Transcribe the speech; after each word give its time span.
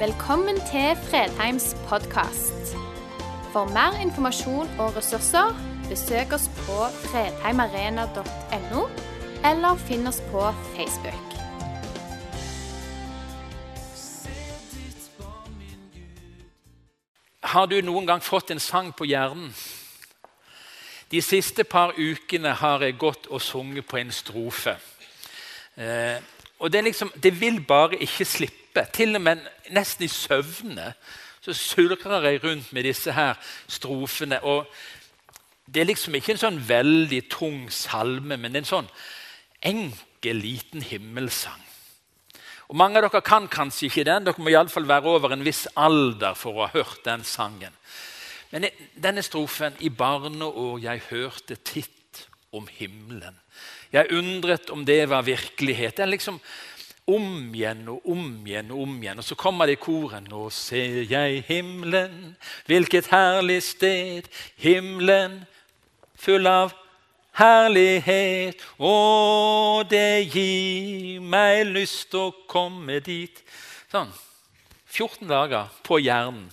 Velkommen 0.00 0.56
til 0.56 0.96
Fredheims 0.96 1.76
podkast. 1.88 2.70
For 3.52 3.68
mer 3.68 3.98
informasjon 4.00 4.68
og 4.80 4.94
ressurser, 4.96 5.50
besøk 5.88 6.32
oss 6.32 6.46
på 6.48 6.76
fredheimarena.no, 7.02 8.84
eller 9.44 9.82
finn 9.82 10.08
oss 10.08 10.22
på 10.30 10.46
Facebook. 10.76 11.34
Har 17.42 17.66
du 17.66 17.76
noen 17.84 18.08
gang 18.08 18.24
fått 18.24 18.54
en 18.54 18.62
sang 18.62 18.94
på 18.96 19.04
hjernen? 19.04 19.52
De 21.12 21.20
siste 21.20 21.64
par 21.68 21.92
ukene 21.98 22.54
har 22.62 22.86
jeg 22.88 22.96
gått 22.96 23.28
og 23.28 23.44
sunget 23.44 23.84
på 23.84 24.00
en 24.00 24.16
strofe. 24.16 24.78
Eh, 25.76 26.16
og 26.58 26.72
det, 26.72 26.84
liksom, 26.88 27.12
det, 27.22 27.40
vil 27.40 27.60
bare 27.60 28.00
ikke 28.00 28.24
slippe. 28.24 28.59
Til 28.92 29.16
og 29.16 29.22
med 29.22 29.42
nesten 29.74 30.06
i 30.06 30.12
søvne 30.12 30.92
så 31.40 31.54
surrer 31.56 32.28
jeg 32.28 32.42
rundt 32.44 32.72
med 32.72 32.84
disse 32.84 33.12
her 33.12 33.34
strofene. 33.68 34.42
og 34.42 34.66
Det 35.66 35.80
er 35.80 35.88
liksom 35.88 36.14
ikke 36.14 36.32
en 36.32 36.44
sånn 36.44 36.60
veldig 36.68 37.22
tung 37.30 37.70
salme, 37.72 38.36
men 38.36 38.56
en 38.56 38.68
sånn 38.68 38.88
enkel, 39.62 40.36
liten 40.36 40.82
himmelsang. 40.82 41.60
Og 42.68 42.76
Mange 42.76 43.00
av 43.00 43.08
dere 43.08 43.22
kan 43.24 43.48
kanskje 43.48 43.88
ikke 43.88 44.04
den. 44.04 44.24
Dere 44.24 44.38
må 44.38 44.52
iallfall 44.52 44.86
være 44.86 45.10
over 45.10 45.32
en 45.34 45.44
viss 45.44 45.66
alder 45.74 46.36
for 46.38 46.54
å 46.54 46.66
ha 46.66 46.74
hørt 46.74 47.00
den 47.04 47.24
sangen. 47.24 47.72
Men 48.52 48.68
denne 48.94 49.22
strofen 49.22 49.78
I 49.80 49.90
barneår 49.90 50.78
jeg 50.82 51.02
hørte 51.08 51.56
titt 51.56 52.26
om 52.52 52.68
himmelen. 52.70 53.34
Jeg 53.90 54.12
undret 54.14 54.70
om 54.70 54.84
det 54.86 55.08
var 55.10 55.26
virkelighet. 55.26 55.98
Er 55.98 56.10
liksom 56.10 56.38
om 57.16 57.54
igjen 57.54 57.86
og 57.92 58.06
om 58.12 58.26
igjen 58.46 58.70
og 58.74 58.82
om 58.84 58.98
igjen. 59.02 59.20
Og 59.22 59.26
så 59.26 59.36
kommer 59.38 59.66
det 59.68 59.78
i 59.78 59.82
koren. 59.82 60.28
Nå 60.30 60.48
ser 60.54 61.02
jeg 61.10 61.44
himmelen, 61.48 62.36
hvilket 62.70 63.10
herlig 63.12 63.62
sted. 63.66 64.28
Himmelen 64.60 65.40
full 66.20 66.46
av 66.46 66.74
herlighet, 67.40 68.60
Å, 68.78 68.94
det 69.88 70.28
gir 70.32 71.20
meg 71.24 71.70
lyst 71.70 72.14
å 72.18 72.30
komme 72.50 73.00
dit. 73.04 73.40
Sånn. 73.92 74.10
14 74.90 75.28
dager 75.30 75.70
på 75.86 76.00
hjernen. 76.02 76.48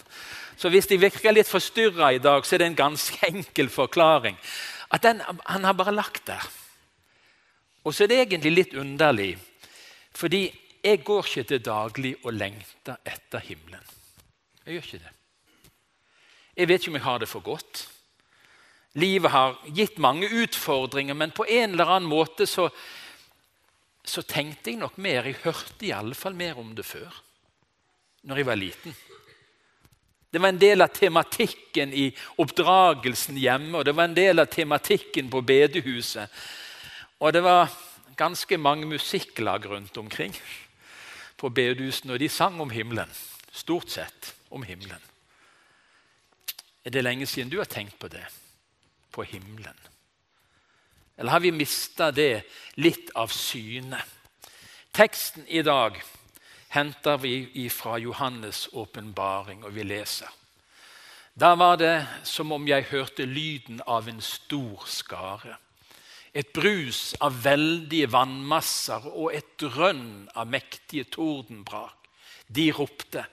Så 0.58 0.70
hvis 0.74 0.88
de 0.90 1.00
virker 1.02 1.34
litt 1.34 1.50
forstyrra 1.50 2.12
i 2.14 2.22
dag, 2.22 2.46
så 2.46 2.56
er 2.56 2.64
det 2.64 2.70
en 2.72 2.80
ganske 2.86 3.18
enkel 3.30 3.70
forklaring. 3.74 4.38
At 4.94 5.04
den, 5.04 5.22
Han 5.46 5.66
har 5.66 5.74
bare 5.74 5.94
lagt 5.94 6.26
der. 6.28 6.46
Og 7.84 7.94
så 7.94 8.04
er 8.04 8.08
det 8.12 8.20
egentlig 8.22 8.52
litt 8.54 8.74
underlig, 8.78 9.38
fordi 10.18 10.48
jeg 10.84 11.04
går 11.06 11.26
ikke 11.26 11.44
til 11.52 11.62
daglig 11.66 12.16
og 12.24 12.34
lengter 12.34 12.98
etter 13.06 13.44
himmelen. 13.44 13.84
Jeg 14.66 14.78
gjør 14.78 14.88
ikke 14.88 15.04
det. 15.04 15.14
Jeg 16.58 16.68
vet 16.68 16.82
ikke 16.82 16.92
om 16.92 16.98
jeg 16.98 17.06
har 17.06 17.20
det 17.22 17.30
for 17.30 17.46
godt. 17.46 17.84
Livet 18.98 19.32
har 19.32 19.60
gitt 19.78 20.00
mange 20.02 20.30
utfordringer, 20.42 21.14
men 21.14 21.32
på 21.36 21.46
en 21.46 21.76
eller 21.76 21.92
annen 21.98 22.10
måte 22.10 22.48
så, 22.50 22.66
så 24.02 24.24
tenkte 24.26 24.72
jeg 24.72 24.82
nok 24.82 24.98
mer. 24.98 25.28
Jeg 25.30 25.44
hørte 25.44 25.86
i 25.86 25.94
alle 25.94 26.18
fall 26.18 26.34
mer 26.34 26.58
om 26.58 26.74
det 26.76 26.86
før, 26.86 27.14
når 28.24 28.42
jeg 28.42 28.50
var 28.50 28.58
liten. 28.58 28.96
Det 30.34 30.42
var 30.42 30.50
en 30.50 30.62
del 30.62 30.82
av 30.82 30.96
tematikken 30.96 31.94
i 31.94 32.08
oppdragelsen 32.42 33.38
hjemme, 33.38 33.78
og 33.78 33.86
det 33.86 33.94
var 33.96 34.10
en 34.10 34.18
del 34.18 34.42
av 34.42 34.50
tematikken 34.52 35.30
på 35.30 35.44
bedehuset. 35.46 36.34
Og 37.22 37.34
det 37.34 37.44
var 37.46 37.70
ganske 38.18 38.58
mange 38.58 38.86
musikklag 38.86 39.66
rundt 39.70 39.98
omkring 39.98 40.36
på 41.38 41.50
bedehusene, 41.50 42.14
og 42.14 42.20
de 42.20 42.30
sang 42.30 42.62
om 42.62 42.70
himmelen. 42.70 43.10
Stort 43.52 43.90
sett 43.90 44.34
om 44.50 44.64
himmelen. 44.64 45.02
Er 46.86 46.90
det 46.90 47.04
lenge 47.04 47.26
siden 47.26 47.52
du 47.52 47.58
har 47.58 47.70
tenkt 47.70 48.00
på 48.00 48.08
det? 48.08 48.26
på 49.18 49.24
himmelen? 49.24 49.78
Eller 51.18 51.32
har 51.32 51.40
vi 51.40 51.52
mista 51.52 52.12
det 52.12 52.44
litt 52.78 53.10
av 53.18 53.34
syne? 53.34 53.98
Teksten 54.94 55.48
i 55.48 55.64
dag 55.66 55.98
henter 56.70 57.18
vi 57.18 57.66
fra 57.74 57.98
Johannes' 57.98 58.68
åpenbaring, 58.78 59.64
og 59.66 59.74
vi 59.74 59.88
leser. 59.90 60.30
Da 61.34 61.56
var 61.58 61.80
det 61.82 62.06
som 62.24 62.54
om 62.54 62.68
jeg 62.70 62.92
hørte 62.92 63.26
lyden 63.26 63.82
av 63.88 64.10
en 64.10 64.22
stor 64.22 64.86
skare. 64.86 65.58
Et 66.34 66.50
brus 66.54 67.16
av 67.24 67.38
veldige 67.44 68.10
vannmasser 68.12 69.08
og 69.14 69.32
et 69.36 69.56
drønn 69.62 70.28
av 70.36 70.50
mektige 70.52 71.08
tordenbrak. 71.14 71.96
De 72.48 72.70
ropte, 72.72 73.26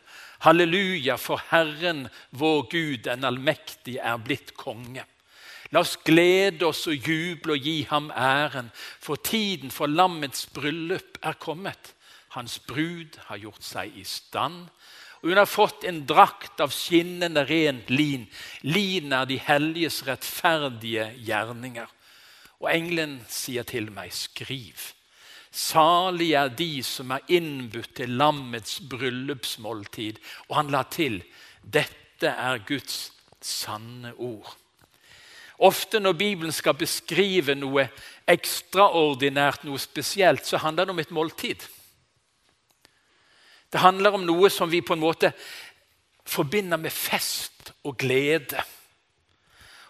Halleluja, 0.45 1.17
for 1.17 1.41
Herren 1.51 2.09
vår 2.37 2.63
Gud, 2.71 3.05
den 3.07 3.25
allmektige, 3.25 4.03
er 4.03 4.19
blitt 4.21 4.53
konge. 4.59 5.07
La 5.73 5.81
oss 5.81 5.97
glede 6.05 6.67
oss 6.69 6.85
og 6.91 7.09
juble 7.09 7.57
og 7.57 7.65
gi 7.65 7.79
ham 7.91 8.11
æren, 8.13 8.69
for 9.01 9.17
tiden 9.17 9.73
for 9.75 9.91
lammets 9.91 10.45
bryllup 10.55 11.19
er 11.23 11.39
kommet. 11.41 11.95
Hans 12.37 12.59
brud 12.67 13.17
har 13.31 13.41
gjort 13.41 13.65
seg 13.65 13.97
i 13.97 14.05
stand, 14.07 14.69
og 15.23 15.31
hun 15.31 15.41
har 15.41 15.49
fått 15.49 15.87
en 15.89 16.03
drakt 16.07 16.61
av 16.61 16.75
skinnende 16.75 17.47
rent 17.49 17.89
lin. 17.91 18.27
Lin 18.69 19.15
er 19.17 19.25
de 19.31 19.39
helliges 19.41 20.03
rettferdige 20.05 21.09
gjerninger. 21.25 21.89
Og 22.63 22.71
engelen 22.71 23.19
sier 23.29 23.67
til 23.67 23.91
meg, 23.93 24.13
skriv. 24.15 24.93
Salig 25.55 26.33
er 26.35 26.51
de 26.51 26.83
som 26.83 27.13
er 27.15 27.27
innbudt 27.31 27.95
til 28.01 28.17
lammets 28.19 28.81
bryllupsmåltid. 28.91 30.19
Og 30.49 30.59
han 30.59 30.73
la 30.75 30.83
til, 30.91 31.21
dette 31.63 32.31
er 32.31 32.63
Guds 32.67 33.13
sanne 33.45 34.15
ord. 34.19 34.55
Ofte 35.63 36.01
når 36.01 36.17
Bibelen 36.19 36.53
skal 36.53 36.75
beskrive 36.75 37.55
noe 37.55 37.87
ekstraordinært, 38.27 39.63
noe 39.65 39.79
spesielt, 39.79 40.43
så 40.47 40.59
handler 40.59 40.89
det 40.89 40.95
om 40.97 41.03
et 41.05 41.15
måltid. 41.15 41.63
Det 43.71 43.83
handler 43.83 44.19
om 44.19 44.27
noe 44.27 44.51
som 44.51 44.71
vi 44.71 44.83
på 44.83 44.97
en 44.97 45.03
måte 45.03 45.31
forbinder 46.27 46.81
med 46.81 46.93
fest 46.95 47.73
og 47.85 47.97
glede. 47.99 48.63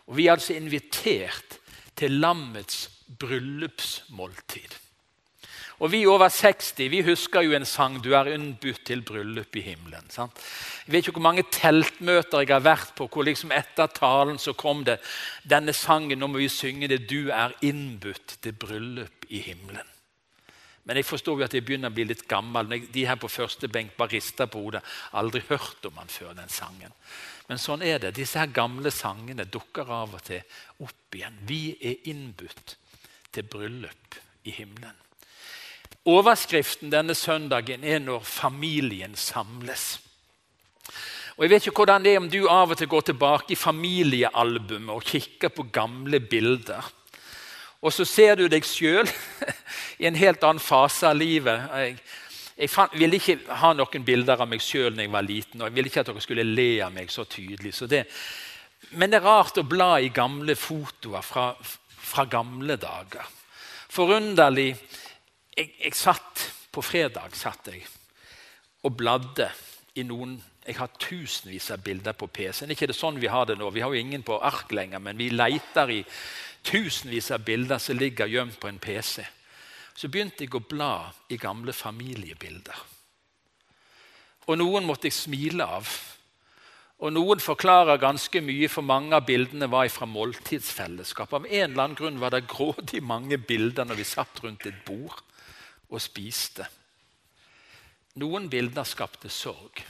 Og 0.07 0.17
Vi 0.17 0.27
er 0.27 0.37
altså 0.37 0.55
invitert 0.55 1.59
til 1.97 2.21
lammets 2.21 2.89
bryllupsmåltid. 3.19 4.81
Og 5.83 5.91
Vi 5.93 6.07
over 6.07 6.29
60 6.29 6.91
vi 6.91 7.03
husker 7.03 7.41
jo 7.43 7.53
en 7.53 7.65
sang 7.65 8.03
'Du 8.03 8.15
er 8.15 8.35
unnbudt 8.35 8.85
til 8.87 9.03
bryllup 9.03 9.57
i 9.57 9.61
himmelen'. 9.61 10.11
Sant? 10.11 10.33
Jeg 10.87 10.93
vet 10.93 11.07
ikke 11.07 11.13
hvor 11.13 11.31
mange 11.31 11.45
teltmøter 11.51 12.39
jeg 12.39 12.49
har 12.49 12.61
vært 12.61 12.95
på 12.97 13.09
hvor 13.09 13.25
liksom 13.25 13.51
etter 13.51 13.87
talen 13.87 14.39
så 14.39 14.53
kom 14.53 14.85
det 14.85 15.01
denne 15.51 15.73
sangen. 15.73 16.19
Nå 16.19 16.27
må 16.27 16.39
vi 16.39 16.49
synge 16.49 16.89
det 16.89 17.11
'Du 17.11 17.29
er 17.31 17.53
innbudt 17.63 18.39
til 18.43 18.53
bryllup 18.53 19.27
i 19.29 19.41
himmelen'. 19.41 19.91
Men 20.85 20.97
jeg 20.97 21.05
forstår 21.05 21.39
jo 21.39 21.45
at 21.45 21.55
jeg 21.55 21.65
begynner 21.65 21.91
å 21.91 21.95
bli 21.95 22.05
litt 22.05 22.29
gammel. 22.29 22.69
De 22.93 23.07
her 23.07 23.17
på 23.17 23.29
første 23.29 23.69
benk 23.69 23.97
bare 23.97 24.13
rister 24.13 24.47
på 24.47 24.61
hodet. 24.61 24.83
Aldri 25.13 25.41
hørt 25.49 25.87
om 25.89 25.97
han 25.97 26.09
før, 26.09 26.35
den 26.37 26.49
sangen. 26.49 26.93
Men 27.49 27.61
sånn 27.61 27.83
er 27.85 28.01
det. 28.01 28.15
Disse 28.17 28.41
her 28.41 28.53
gamle 28.53 28.91
sangene 28.95 29.45
dukker 29.45 29.91
av 29.93 30.17
og 30.17 30.23
til 30.25 30.41
opp 30.85 31.17
igjen. 31.17 31.37
Vi 31.45 31.77
er 31.81 32.09
innbudt 32.11 32.77
til 33.35 33.49
bryllup 33.51 34.17
i 34.49 34.55
himmelen. 34.55 34.97
Overskriften 36.05 36.93
denne 36.93 37.15
søndagen 37.15 37.85
er 37.85 37.99
'Når 37.99 38.25
familien 38.25 39.15
samles'. 39.15 40.01
Og 41.37 41.45
Jeg 41.45 41.51
vet 41.51 41.67
ikke 41.67 41.77
hvordan 41.83 42.05
det 42.05 42.13
er 42.15 42.19
om 42.19 42.31
du 42.31 42.49
av 42.49 42.71
og 42.71 42.79
til 42.79 42.87
går 42.87 43.01
tilbake 43.01 43.53
i 43.53 43.59
familiealbumet 43.59 44.95
og 44.95 45.03
kikker 45.03 45.49
på 45.49 45.67
gamle 45.73 46.21
bilder. 46.21 46.93
Og 47.83 47.93
så 47.93 48.05
ser 48.05 48.35
du 48.35 48.47
deg 48.47 48.65
sjøl 48.65 49.09
i 50.01 50.07
en 50.07 50.15
helt 50.15 50.45
annen 50.45 50.63
fase 50.63 51.09
av 51.09 51.17
livet. 51.17 51.67
Jeg, 52.55 52.71
fant, 52.71 52.93
ville 52.95 53.19
ikke 53.19 53.39
ha 53.61 53.73
noen 53.75 54.05
bilder 54.07 54.45
av 54.45 54.51
meg 54.51 54.63
sjøl 54.63 54.95
da 54.95 55.03
jeg 55.03 55.11
var 55.11 55.27
liten, 55.27 55.61
og 55.61 55.67
jeg 55.67 55.75
ville 55.75 55.91
ikke 55.91 56.05
at 56.05 56.11
dere 56.13 56.23
skulle 56.23 56.47
le 56.47 56.69
av 56.87 56.93
meg 56.95 57.11
så 57.11 57.25
tydelig. 57.27 57.75
Så 57.75 57.89
det, 57.91 58.05
men 58.95 59.11
det 59.11 59.19
er 59.19 59.27
rart 59.27 59.59
å 59.59 59.67
bla 59.67 59.97
i 59.99 60.13
gamle 60.15 60.55
fotoer 60.59 61.25
fra, 61.27 61.49
fra 61.59 62.27
gamle 62.31 62.77
dager. 62.79 63.27
Forunderlig 63.95 64.71
jeg, 65.55 65.69
jeg, 65.79 65.93
satt 65.95 66.49
På 66.75 66.83
fredag 66.83 67.37
satt 67.39 67.69
jeg 67.71 67.85
og 68.85 68.97
bladde 68.99 69.47
i 69.95 70.03
noen 70.05 70.33
Jeg 70.67 70.75
har 70.77 70.91
tusenvis 70.99 71.71
av 71.71 71.83
bilder 71.85 72.17
på 72.19 72.27
PC-en. 72.27 72.73
Ikke 72.75 72.89
det 72.91 72.97
sånn 72.97 73.21
vi 73.21 73.31
har 73.31 73.47
det 73.47 73.55
nå. 73.61 73.69
Vi 73.71 73.83
har 73.85 73.93
jo 73.93 74.01
ingen 74.01 74.25
på 74.27 74.39
ark 74.41 74.73
lenger, 74.73 74.99
men 74.99 75.17
vi 75.17 75.29
leter 75.31 75.93
i 75.93 76.01
tusenvis 76.65 77.31
av 77.37 77.45
bilder 77.45 77.79
som 77.79 77.99
ligger 78.01 78.31
gjemt 78.33 78.57
på 78.61 78.69
en 78.71 78.81
PC. 78.81 79.23
Så 79.95 80.11
begynte 80.11 80.45
jeg 80.45 80.55
å 80.59 80.65
bla 80.65 81.13
i 81.31 81.39
gamle 81.39 81.73
familiebilder. 81.73 82.83
Og 84.51 84.59
noen 84.61 84.85
måtte 84.85 85.09
jeg 85.09 85.17
smile 85.17 85.65
av. 85.79 85.89
Og 87.05 87.11
Noen 87.13 87.41
forklarer 87.43 87.99
ganske 88.01 88.41
mye, 88.45 88.69
for 88.71 88.87
mange 88.87 89.17
av 89.17 89.27
bildene 89.27 89.67
var 89.69 89.89
fra 89.93 90.07
måltidsfellesskap. 90.09 91.33
Av 91.35 91.47
en 91.47 91.73
eller 91.73 91.83
annen 91.83 91.99
grunn 91.99 92.21
var 92.23 92.33
det 92.33 92.47
grådig 92.49 93.03
mange 93.05 93.37
bilder 93.37 93.89
når 93.89 93.99
vi 93.99 94.07
satt 94.09 94.41
rundt 94.45 94.67
et 94.71 94.79
bord 94.87 95.19
og 95.91 96.01
spiste. 96.01 96.69
Noen 98.23 98.49
bilder 98.49 98.87
skapte 98.87 99.29
sorg. 99.29 99.85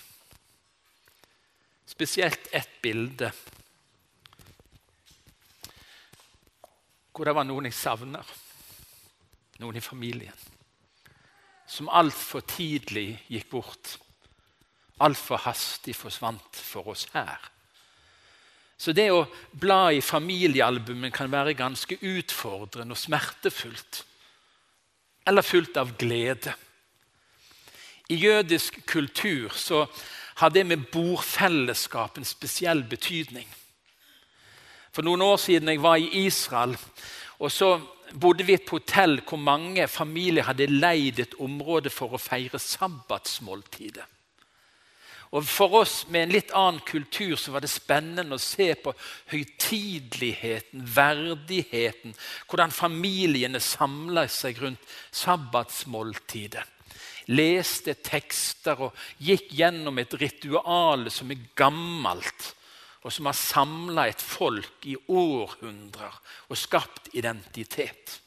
spesielt 1.87 2.49
ett 2.51 2.81
bilde 2.83 3.29
hvor 7.13 7.25
det 7.25 7.35
var 7.37 7.45
noen 7.47 7.69
jeg 7.69 7.77
savner. 7.79 8.25
Noen 9.63 9.79
i 9.79 9.85
familien. 9.85 10.45
Som 11.67 11.89
altfor 11.89 12.45
tidlig 12.49 13.21
gikk 13.31 13.51
bort. 13.53 13.97
Altfor 15.05 15.43
hastig 15.47 15.97
forsvant 15.97 16.59
for 16.59 16.95
oss 16.95 17.07
her. 17.15 17.51
Så 18.77 18.93
det 18.93 19.07
å 19.15 19.25
bla 19.53 19.93
i 19.95 20.03
familiealbumen 20.03 21.13
kan 21.15 21.31
være 21.33 21.57
ganske 21.57 21.97
utfordrende 22.03 22.97
og 22.97 23.01
smertefullt. 23.01 24.03
Eller 25.27 25.47
fullt 25.47 25.79
av 25.81 25.95
glede. 25.99 26.53
I 28.13 28.19
jødisk 28.21 28.83
kultur 28.87 29.55
så 29.57 29.87
har 30.43 30.51
det 30.51 30.67
med 30.67 30.91
bordfellesskap 30.93 32.19
en 32.19 32.27
spesiell 32.29 32.83
betydning. 32.91 33.47
For 34.93 35.07
noen 35.07 35.23
år 35.25 35.39
siden 35.41 35.71
jeg 35.71 35.83
var 35.83 35.97
i 35.99 36.27
Israel, 36.27 36.77
og 37.39 37.51
så 37.51 37.79
bodde 38.15 38.47
vi 38.47 38.55
et 38.57 38.71
hotell 38.71 39.19
hvor 39.27 39.41
mange 39.41 39.87
familier 39.91 40.47
hadde 40.49 40.71
leid 40.71 41.21
et 41.23 41.39
område 41.43 41.91
for 41.93 42.15
å 42.15 42.21
feire 42.21 42.61
sabbatsmåltidet. 42.63 44.07
Og 45.35 45.43
For 45.51 45.81
oss 45.81 46.05
med 46.15 46.29
en 46.29 46.35
litt 46.37 46.53
annen 46.55 46.79
kultur 46.87 47.35
så 47.41 47.51
var 47.51 47.65
det 47.65 47.73
spennende 47.73 48.37
å 48.37 48.43
se 48.43 48.69
på 48.79 48.93
høytideligheten, 49.33 50.85
verdigheten, 50.95 52.15
hvordan 52.47 52.71
familiene 52.71 53.59
samla 53.59 54.29
seg 54.31 54.63
rundt 54.63 54.95
sabbatsmåltidet. 55.11 56.63
Leste 57.35 57.97
tekster 58.05 58.85
og 58.87 59.07
gikk 59.19 59.49
gjennom 59.59 59.99
et 59.99 60.15
ritual 60.21 61.09
som 61.11 61.33
er 61.33 61.49
gammelt 61.57 62.53
og 63.05 63.13
som 63.13 63.29
har 63.29 63.37
samla 63.37 64.07
et 64.09 64.23
folk 64.25 64.87
i 64.89 64.97
århundrer 64.97 66.17
og 66.49 66.59
skapt 66.59 67.11
identitet. 67.13 68.21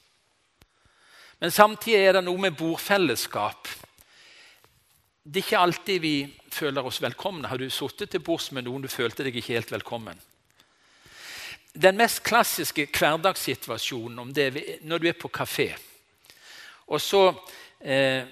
Men 1.41 1.53
samtidig 1.53 2.05
er 2.05 2.17
det 2.17 2.23
noe 2.25 2.41
med 2.41 2.57
bordfellesskap. 2.57 3.69
Det 5.23 5.41
er 5.41 5.45
ikke 5.45 5.65
alltid 5.65 6.01
vi 6.01 6.15
føler 6.53 6.85
oss 6.85 7.01
velkomne. 7.01 7.49
Har 7.49 7.57
du 7.57 7.69
sittet 7.73 8.13
til 8.13 8.23
bords 8.23 8.51
med 8.53 8.65
noen 8.65 8.85
du 8.85 8.89
følte 8.89 9.25
deg 9.25 9.35
ikke 9.37 9.57
helt 9.57 9.73
velkommen? 9.73 10.17
Den 11.77 11.97
mest 11.97 12.23
klassiske 12.25 12.87
hverdagssituasjonen 12.89 14.21
om 14.23 14.33
det 14.33 14.49
når 14.85 15.01
du 15.01 15.09
er 15.09 15.17
på 15.17 15.29
kafé. 15.29 15.71
Og 16.87 17.01
så 17.01 17.27
eh, 17.81 18.23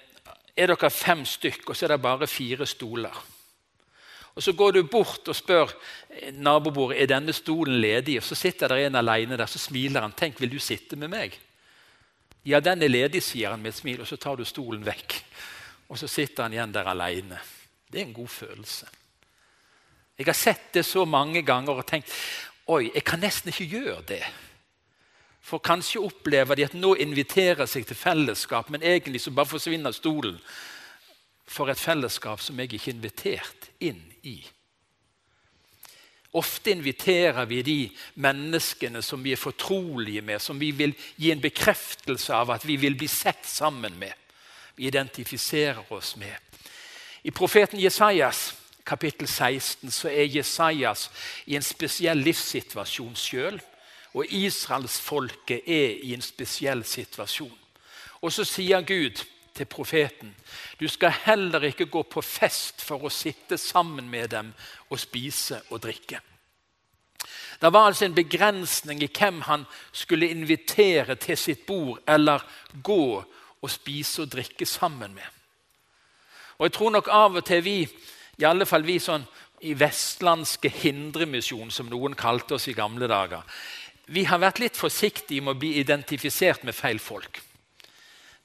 er 0.56 0.72
dere 0.72 0.90
fem 0.90 1.26
stykk, 1.28 1.70
og 1.70 1.76
så 1.76 1.86
er 1.86 1.94
det 1.94 2.06
bare 2.06 2.30
fire 2.32 2.66
stoler. 2.70 3.18
Og 4.36 4.44
Så 4.44 4.54
går 4.54 4.72
du 4.72 4.84
bort 4.84 5.28
og 5.28 5.36
spør 5.36 5.72
nabobordet 6.32 7.02
er 7.02 7.08
denne 7.08 7.34
stolen 7.34 7.80
ledig. 7.82 8.18
og 8.18 8.24
Så 8.24 8.36
sitter 8.36 8.68
det 8.68 8.86
en 8.86 8.96
alene 8.96 9.38
der, 9.38 9.46
så 9.46 9.60
smiler 9.60 10.02
han. 10.02 10.12
'Tenk, 10.12 10.42
vil 10.42 10.52
du 10.52 10.60
sitte 10.60 10.96
med 10.96 11.08
meg?' 11.08 11.40
'Ja, 12.46 12.60
den 12.60 12.84
er 12.84 12.88
ledig', 12.88 13.22
sier 13.22 13.50
han 13.50 13.62
med 13.62 13.74
et 13.74 13.80
smil, 13.80 14.02
og 14.02 14.08
så 14.08 14.18
tar 14.18 14.36
du 14.36 14.46
stolen 14.46 14.86
vekk. 14.86 15.24
Og 15.90 15.98
så 15.98 16.08
sitter 16.08 16.44
han 16.44 16.54
igjen 16.54 16.74
der 16.74 16.84
alene. 16.84 17.40
Det 17.92 18.02
er 18.02 18.06
en 18.06 18.14
god 18.14 18.28
følelse. 18.28 18.86
Jeg 20.18 20.26
har 20.26 20.34
sett 20.34 20.74
det 20.74 20.86
så 20.86 21.06
mange 21.06 21.42
ganger 21.42 21.74
og 21.74 21.88
tenkt 21.88 22.12
oi, 22.68 22.92
jeg 22.94 23.04
kan 23.04 23.20
nesten 23.20 23.50
ikke 23.50 23.66
gjøre 23.66 24.02
det. 24.02 24.24
For 25.42 25.62
kanskje 25.62 26.02
opplever 26.02 26.56
de 26.56 26.66
at 26.66 26.74
nå 26.74 26.96
inviterer 26.96 27.66
seg 27.66 27.86
til 27.86 27.96
fellesskap, 27.96 28.70
men 28.70 28.82
egentlig 28.82 29.22
så 29.22 29.32
bare 29.32 29.46
forsvinner 29.46 29.92
stolen 29.92 30.40
for 31.48 31.70
et 31.70 31.80
fellesskap 31.80 32.42
som 32.42 32.60
jeg 32.60 32.74
ikke 32.74 32.92
er 32.92 32.96
invitert 32.96 33.70
inn 33.80 34.02
i. 34.24 34.38
Ofte 36.36 36.74
inviterer 36.76 37.46
vi 37.48 37.62
de 37.64 37.78
menneskene 38.20 39.02
som 39.06 39.22
vi 39.24 39.32
er 39.32 39.40
fortrolige 39.40 40.22
med, 40.26 40.42
som 40.44 40.60
vi 40.60 40.72
vil 40.76 40.92
gi 41.16 41.32
en 41.32 41.42
bekreftelse 41.42 42.36
av 42.36 42.52
at 42.58 42.66
vi 42.68 42.76
vil 42.82 42.98
bli 43.00 43.08
sett 43.08 43.48
sammen 43.48 43.96
med. 44.00 44.12
Vi 44.76 44.90
identifiserer 44.90 45.94
oss 45.96 46.16
med. 46.20 46.36
I 47.24 47.32
profeten 47.32 47.80
Jesajas 47.80 48.52
kapittel 48.86 49.28
16 49.28 49.92
så 49.92 50.10
er 50.10 50.28
Jesajas 50.30 51.10
i 51.46 51.56
en 51.56 51.64
spesiell 51.66 52.20
livssituasjon 52.22 53.16
sjøl. 53.18 53.62
Og 54.16 54.32
israelsfolket 54.32 55.66
er 55.68 55.98
i 56.08 56.14
en 56.16 56.24
spesiell 56.24 56.86
situasjon. 56.88 57.52
Og 58.22 58.32
så 58.32 58.46
sier 58.48 58.86
Gud 58.88 59.20
til 59.56 59.66
profeten. 59.66 60.36
Du 60.80 60.88
skal 60.88 61.14
heller 61.26 61.64
ikke 61.64 61.86
gå 61.86 62.04
på 62.04 62.22
fest 62.22 62.84
for 62.84 63.06
å 63.06 63.14
sitte 63.14 63.58
sammen 63.58 64.10
med 64.10 64.30
dem 64.36 64.54
og 64.90 65.00
spise 65.00 65.62
og 65.70 65.82
drikke. 65.84 66.20
Det 67.62 67.72
var 67.74 67.88
altså 67.88 68.06
en 68.06 68.16
begrensning 68.16 69.04
i 69.04 69.10
hvem 69.20 69.42
han 69.48 69.64
skulle 69.92 70.30
invitere 70.30 71.16
til 71.16 71.38
sitt 71.38 71.66
bord 71.66 72.04
eller 72.08 72.44
gå 72.84 73.24
og 73.62 73.72
spise 73.72 74.26
og 74.26 74.32
drikke 74.32 74.66
sammen 74.66 75.14
med. 75.14 75.26
Og 76.58 76.66
Jeg 76.66 76.74
tror 76.74 76.92
nok 76.92 77.08
av 77.12 77.36
og 77.36 77.46
til 77.46 77.64
vi, 77.64 77.80
i 78.38 78.44
alle 78.44 78.66
fall 78.66 78.86
vi 78.86 79.00
sånn 79.00 79.26
i 79.62 79.74
vestlandske 79.74 80.70
hindremisjon, 80.70 81.72
som 81.72 81.90
noen 81.90 82.16
kalte 82.16 82.56
oss 82.56 82.68
i 82.68 82.76
gamle 82.76 83.08
dager, 83.08 83.44
vi 84.08 84.24
har 84.24 84.40
vært 84.40 84.60
litt 84.62 84.78
forsiktige 84.78 85.42
med 85.42 85.56
å 85.56 85.60
bli 85.60 85.74
identifisert 85.80 86.64
med 86.64 86.76
feil 86.76 87.00
folk. 87.00 87.42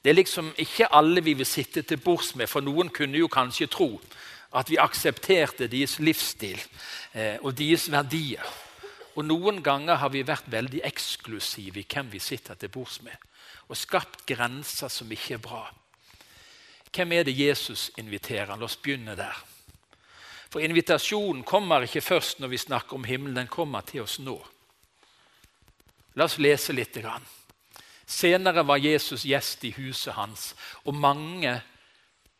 Det 0.01 0.09
er 0.09 0.17
liksom 0.17 0.49
ikke 0.57 0.89
alle 0.97 1.21
vi 1.21 1.35
vil 1.37 1.45
sitte 1.45 1.83
til 1.85 2.01
bords 2.01 2.33
med, 2.35 2.49
for 2.49 2.65
noen 2.65 2.89
kunne 2.89 3.19
jo 3.21 3.29
kanskje 3.29 3.69
tro 3.69 3.93
at 4.57 4.69
vi 4.69 4.79
aksepterte 4.81 5.69
deres 5.71 5.99
livsstil 6.03 6.59
eh, 7.13 7.37
og 7.39 7.53
deres 7.55 7.85
verdier. 7.91 8.43
Og 9.15 9.25
Noen 9.27 9.59
ganger 9.63 9.99
har 9.99 10.11
vi 10.11 10.23
vært 10.27 10.47
veldig 10.51 10.81
eksklusive 10.87 11.81
i 11.81 11.85
hvem 11.87 12.09
vi 12.11 12.19
sitter 12.19 12.55
til 12.55 12.71
bords 12.71 13.01
med, 13.03 13.15
og 13.67 13.77
skapt 13.77 14.25
grenser 14.27 14.91
som 14.91 15.11
ikke 15.11 15.35
er 15.37 15.43
bra. 15.43 15.63
Hvem 16.91 17.11
er 17.15 17.27
det 17.27 17.37
Jesus 17.37 17.89
inviterer? 17.99 18.57
La 18.57 18.67
oss 18.67 18.79
begynne 18.79 19.15
der. 19.15 19.37
For 20.51 20.59
invitasjonen 20.59 21.45
kommer 21.47 21.85
ikke 21.85 22.03
først 22.03 22.41
når 22.43 22.51
vi 22.51 22.59
snakker 22.59 22.97
om 22.97 23.07
himmelen, 23.07 23.37
den 23.37 23.51
kommer 23.51 23.85
til 23.87 24.03
oss 24.03 24.17
nå. 24.19 24.35
La 26.19 26.27
oss 26.27 26.39
lese 26.43 26.75
litt. 26.75 26.97
Grann. 26.99 27.23
Senere 28.05 28.67
var 28.67 28.81
Jesus 28.81 29.23
gjest 29.23 29.63
i 29.63 29.73
huset 29.77 30.13
hans, 30.13 30.55
og 30.85 30.95
mange 30.95 31.61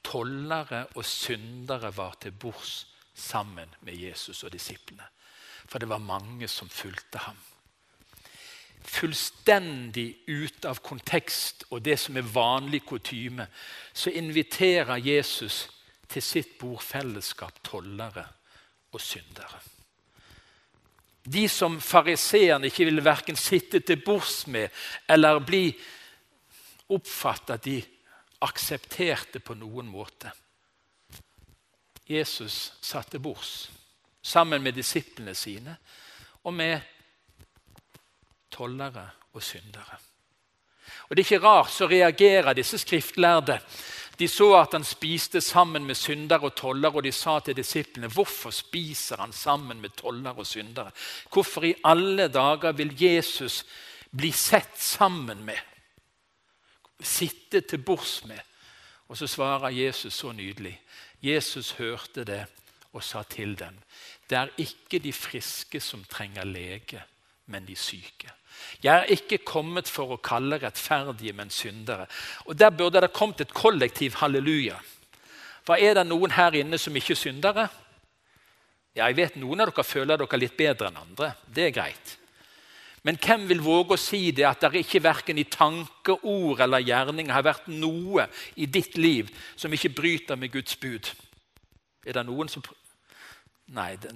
tollere 0.03 0.85
og 0.95 1.05
syndere 1.05 1.93
var 1.97 2.17
til 2.21 2.31
bords 2.31 2.87
sammen 3.13 3.69
med 3.81 3.93
Jesus 3.93 4.43
og 4.43 4.53
disiplene. 4.53 5.05
For 5.65 5.79
det 5.79 5.89
var 5.89 5.97
mange 5.97 6.47
som 6.47 6.69
fulgte 6.69 7.17
ham. 7.17 7.37
Fullstendig 8.81 10.15
ute 10.27 10.67
av 10.67 10.81
kontekst 10.81 11.67
og 11.69 11.83
det 11.85 11.99
som 12.01 12.17
er 12.17 12.33
vanlig 12.33 12.81
kutyme, 12.85 13.45
så 13.93 14.09
inviterer 14.09 14.97
Jesus 14.97 15.67
til 16.09 16.23
sitt 16.25 16.57
bordfellesskap 16.59 17.61
tollere 17.63 18.25
og 18.91 19.01
syndere. 19.01 19.61
De 21.31 21.47
som 21.49 21.77
fariseerne 21.81 22.67
ikke 22.67 22.85
ville 22.87 23.03
verken 23.05 23.37
sitte 23.39 23.79
til 23.85 24.01
bords 24.03 24.45
med 24.51 24.69
eller 25.09 25.39
bli 25.45 25.65
oppfattet 26.91 27.53
at 27.55 27.67
de 27.67 27.77
aksepterte 28.41 29.39
på 29.39 29.55
noen 29.55 29.87
måte. 29.87 30.31
Jesus 32.09 32.73
satte 32.81 33.21
bords 33.21 33.69
sammen 34.21 34.63
med 34.63 34.75
disiplene 34.75 35.35
sine 35.37 35.77
og 36.43 36.53
med 36.53 36.81
tollere 38.51 39.05
og 39.31 39.43
syndere. 39.43 39.99
Og 41.07 41.15
Det 41.15 41.23
er 41.23 41.27
ikke 41.27 41.47
rart 41.47 41.71
så 41.71 41.87
reagerer 41.87 42.53
disse 42.53 42.77
skriftlærde 42.81 43.59
de 44.21 44.27
så 44.29 44.51
at 44.59 44.75
han 44.75 44.83
spiste 44.85 45.41
sammen 45.41 45.85
med 45.87 45.97
syndere 45.97 46.45
og 46.51 46.55
tollere, 46.55 46.99
og 46.99 47.03
de 47.03 47.11
sa 47.15 47.39
til 47.41 47.57
disiplene 47.57 48.11
hvorfor 48.13 48.53
spiser 48.53 49.21
han 49.21 49.33
sammen 49.33 49.81
med 49.81 49.95
tollere 49.97 50.43
og 50.43 50.47
syndere? 50.47 50.91
Hvorfor 51.33 51.65
i 51.65 51.73
alle 51.83 52.27
dager 52.29 52.75
vil 52.77 52.93
Jesus 53.01 53.63
bli 54.11 54.31
sett 54.31 54.77
sammen 54.77 55.41
med? 55.45 55.57
Sitte 57.01 57.61
til 57.61 57.81
bords 57.81 58.21
med? 58.29 58.39
Og 59.09 59.17
så 59.17 59.27
svarer 59.27 59.73
Jesus 59.73 60.13
så 60.13 60.31
nydelig. 60.31 60.75
Jesus 61.21 61.71
hørte 61.71 62.23
det 62.23 62.45
og 62.93 63.03
sa 63.03 63.23
til 63.23 63.57
dem. 63.59 63.79
Det 64.29 64.37
er 64.37 64.53
ikke 64.57 64.99
de 64.99 65.13
friske 65.13 65.79
som 65.79 66.03
trenger 66.03 66.45
lege, 66.45 67.01
men 67.45 67.67
de 67.67 67.75
syke. 67.75 68.31
Jeg 68.83 68.95
er 68.95 69.13
ikke 69.13 69.41
kommet 69.45 69.89
for 69.89 70.15
å 70.15 70.21
kalle 70.23 70.59
rettferdige, 70.61 71.33
men 71.37 71.49
syndere. 71.49 72.07
Og 72.45 72.57
Der 72.59 72.69
burde 72.69 73.01
det 73.01 73.13
kommet 73.13 73.41
et 73.41 73.53
kollektiv 73.53 74.15
halleluja. 74.21 74.79
For 75.63 75.77
er 75.77 75.93
det 75.99 76.07
noen 76.07 76.33
her 76.33 76.55
inne 76.57 76.77
som 76.81 76.95
ikke 76.95 77.13
er 77.13 77.21
syndere? 77.21 77.67
Ja, 78.95 79.07
jeg 79.07 79.15
vet 79.15 79.37
Noen 79.39 79.61
av 79.61 79.69
dere 79.71 79.85
føler 79.87 80.19
dere 80.19 80.39
litt 80.39 80.57
bedre 80.57 80.89
enn 80.89 80.99
andre. 80.99 81.33
Det 81.47 81.69
er 81.69 81.75
greit. 81.75 82.17
Men 83.07 83.17
hvem 83.17 83.47
vil 83.49 83.63
våge 83.65 83.95
å 83.95 84.01
si 84.01 84.29
det 84.35 84.45
at 84.45 84.61
det 84.61 84.83
ikke 84.83 85.01
verken 85.01 85.39
i 85.41 85.47
tanke, 85.49 86.19
ord 86.21 86.59
eller 86.61 86.83
gjerning 86.85 87.31
har 87.33 87.45
vært 87.47 87.69
noe 87.71 88.27
i 88.61 88.67
ditt 88.69 88.97
liv 88.97 89.31
som 89.55 89.73
ikke 89.73 89.95
bryter 89.97 90.37
med 90.37 90.51
Guds 90.53 90.75
bud? 90.77 91.09
Er 92.05 92.17
det 92.17 92.27
noen 92.27 92.51
som 92.51 92.65
Nei, 93.71 93.95
det, 93.95 94.09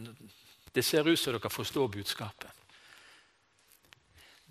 det 0.76 0.84
ser 0.84 1.08
ut 1.08 1.16
som 1.16 1.32
dere 1.32 1.50
forstår 1.50 1.88
budskapet. 1.94 2.52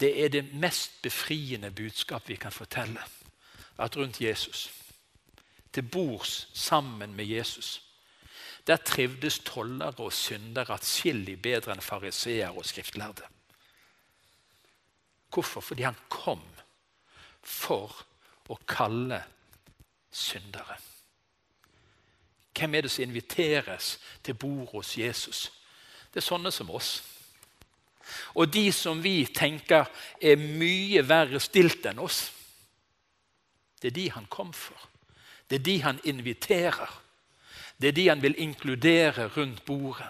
Det 0.01 0.25
er 0.25 0.29
det 0.29 0.55
mest 0.55 1.03
befriende 1.03 1.71
budskap 1.71 2.29
vi 2.29 2.37
kan 2.37 2.53
fortelle. 2.53 3.01
At 3.79 3.97
rundt 3.97 4.21
Jesus, 4.21 4.71
til 5.73 5.83
bords 5.83 6.49
sammen 6.55 7.15
med 7.15 7.25
Jesus, 7.25 7.83
der 8.67 8.77
trivdes 8.77 9.39
tollere 9.39 9.95
og 9.99 10.13
syndere 10.13 10.75
atskillig 10.75 11.43
bedre 11.43 11.75
enn 11.75 11.83
fariseere 11.83 12.53
og 12.53 12.65
skriftlærde. 12.65 13.27
Hvorfor? 15.35 15.61
Fordi 15.61 15.83
han 15.83 15.99
kom 16.09 16.43
for 17.43 17.93
å 18.49 18.57
kalle 18.69 19.21
syndere. 20.11 20.79
Hvem 22.55 22.75
er 22.75 22.87
det 22.87 22.91
som 22.91 23.03
inviteres 23.03 23.99
til 24.25 24.35
bord 24.35 24.71
hos 24.73 24.95
Jesus? 24.99 25.53
Det 26.15 26.23
er 26.23 26.29
sånne 26.29 26.53
som 26.55 26.71
oss. 26.71 27.03
Og 28.35 28.53
de 28.53 28.73
som 28.73 29.03
vi 29.03 29.25
tenker 29.27 29.89
er 30.21 30.37
mye 30.37 31.03
verre 31.09 31.41
stilt 31.41 31.87
enn 31.87 32.03
oss. 32.03 32.27
Det 33.81 33.93
er 33.93 33.97
de 33.97 34.11
han 34.15 34.27
kom 34.31 34.53
for. 34.53 34.79
Det 35.51 35.61
er 35.61 35.65
de 35.65 35.79
han 35.83 36.01
inviterer. 36.05 37.01
Det 37.81 37.89
er 37.89 37.97
de 37.97 38.09
han 38.09 38.23
vil 38.23 38.39
inkludere 38.39 39.29
rundt 39.37 39.65
bordet. 39.65 40.09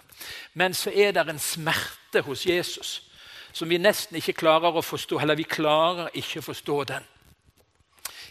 Men 0.54 0.74
så 0.74 0.90
er 0.94 1.12
det 1.12 1.28
en 1.28 1.38
smerte 1.38 2.22
hos 2.22 2.46
Jesus 2.46 3.00
som 3.54 3.70
vi 3.70 3.78
nesten 3.78 4.18
ikke 4.18 4.34
klarer 4.34 4.74
å 4.74 4.82
forstå. 4.82 5.20
Eller 5.22 5.38
vi 5.38 5.46
klarer 5.46 6.10
ikke 6.14 6.42
å 6.42 6.48
forstå 6.50 6.78
den. 6.90 7.04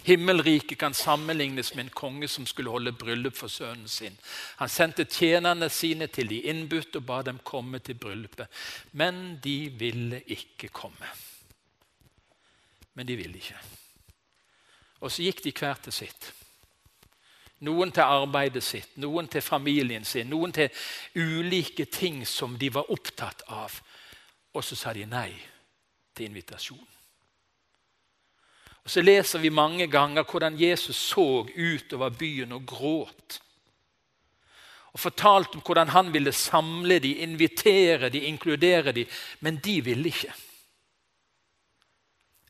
Himmelriket 0.04 0.78
kan 0.78 0.94
sammenlignes 0.94 1.76
med 1.76 1.86
en 1.86 1.94
konge 1.96 2.28
som 2.28 2.46
skulle 2.46 2.70
holde 2.70 2.92
bryllup 2.92 3.38
for 3.38 3.48
sønnen 3.48 3.88
sin. 3.88 4.18
Han 4.60 4.70
sendte 4.70 5.06
tjenerne 5.06 5.70
sine 5.70 6.08
til 6.08 6.30
de 6.30 6.42
innbudte 6.52 7.00
og 7.00 7.08
ba 7.08 7.22
dem 7.24 7.40
komme 7.44 7.80
til 7.80 7.96
bryllupet. 7.96 8.48
Men 8.92 9.40
de 9.44 9.70
ville 9.80 10.22
ikke 10.28 10.68
komme. 10.68 11.08
Men 12.94 13.08
de 13.08 13.16
ville 13.16 13.40
ikke. 13.40 13.60
Og 15.00 15.12
så 15.12 15.24
gikk 15.24 15.44
de 15.44 15.54
hver 15.60 15.80
til 15.84 15.96
sitt. 15.96 16.32
Noen 17.64 17.92
til 17.96 18.04
arbeidet 18.04 18.64
sitt, 18.64 18.98
noen 19.00 19.28
til 19.32 19.42
familien 19.42 20.04
sin, 20.04 20.28
noen 20.28 20.52
til 20.52 20.68
ulike 21.16 21.86
ting 21.86 22.26
som 22.28 22.58
de 22.60 22.68
var 22.76 22.92
opptatt 22.92 23.46
av. 23.48 23.80
Og 24.54 24.64
så 24.64 24.76
sa 24.76 24.94
de 24.94 25.08
nei 25.08 25.32
til 26.14 26.28
invitasjonen. 26.28 26.93
Og 28.84 28.92
Så 28.92 29.02
leser 29.02 29.40
vi 29.40 29.50
mange 29.50 29.88
ganger 29.88 30.24
hvordan 30.28 30.60
Jesus 30.60 30.96
så 30.96 31.48
utover 31.56 32.10
byen 32.10 32.52
og 32.52 32.66
gråt. 32.68 33.40
Og 34.94 35.00
fortalte 35.00 35.56
om 35.56 35.62
hvordan 35.66 35.88
han 35.88 36.14
ville 36.14 36.32
samle 36.32 37.00
de, 37.00 37.16
invitere 37.16 38.10
de, 38.10 38.20
inkludere 38.20 38.92
de, 38.92 39.06
men 39.40 39.58
de 39.58 39.82
ville 39.82 40.08
ikke. 40.08 40.34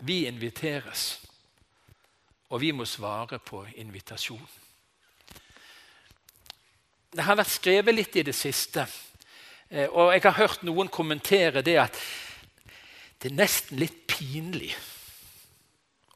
Vi 0.03 0.25
inviteres, 0.25 1.21
og 2.49 2.61
vi 2.61 2.71
må 2.71 2.85
svare 2.85 3.39
på 3.39 3.65
invitasjon. 3.75 4.49
Det 7.13 7.23
har 7.23 7.37
vært 7.37 7.53
skrevet 7.53 7.95
litt 7.95 8.15
i 8.17 8.25
det 8.25 8.35
siste, 8.35 8.87
eh, 9.69 9.87
og 9.87 10.11
jeg 10.11 10.25
har 10.25 10.39
hørt 10.41 10.65
noen 10.65 10.89
kommentere 10.89 11.61
det 11.61 11.77
at 11.77 12.01
det 13.21 13.31
er 13.31 13.37
nesten 13.37 13.79
litt 13.79 14.01
pinlig 14.09 14.73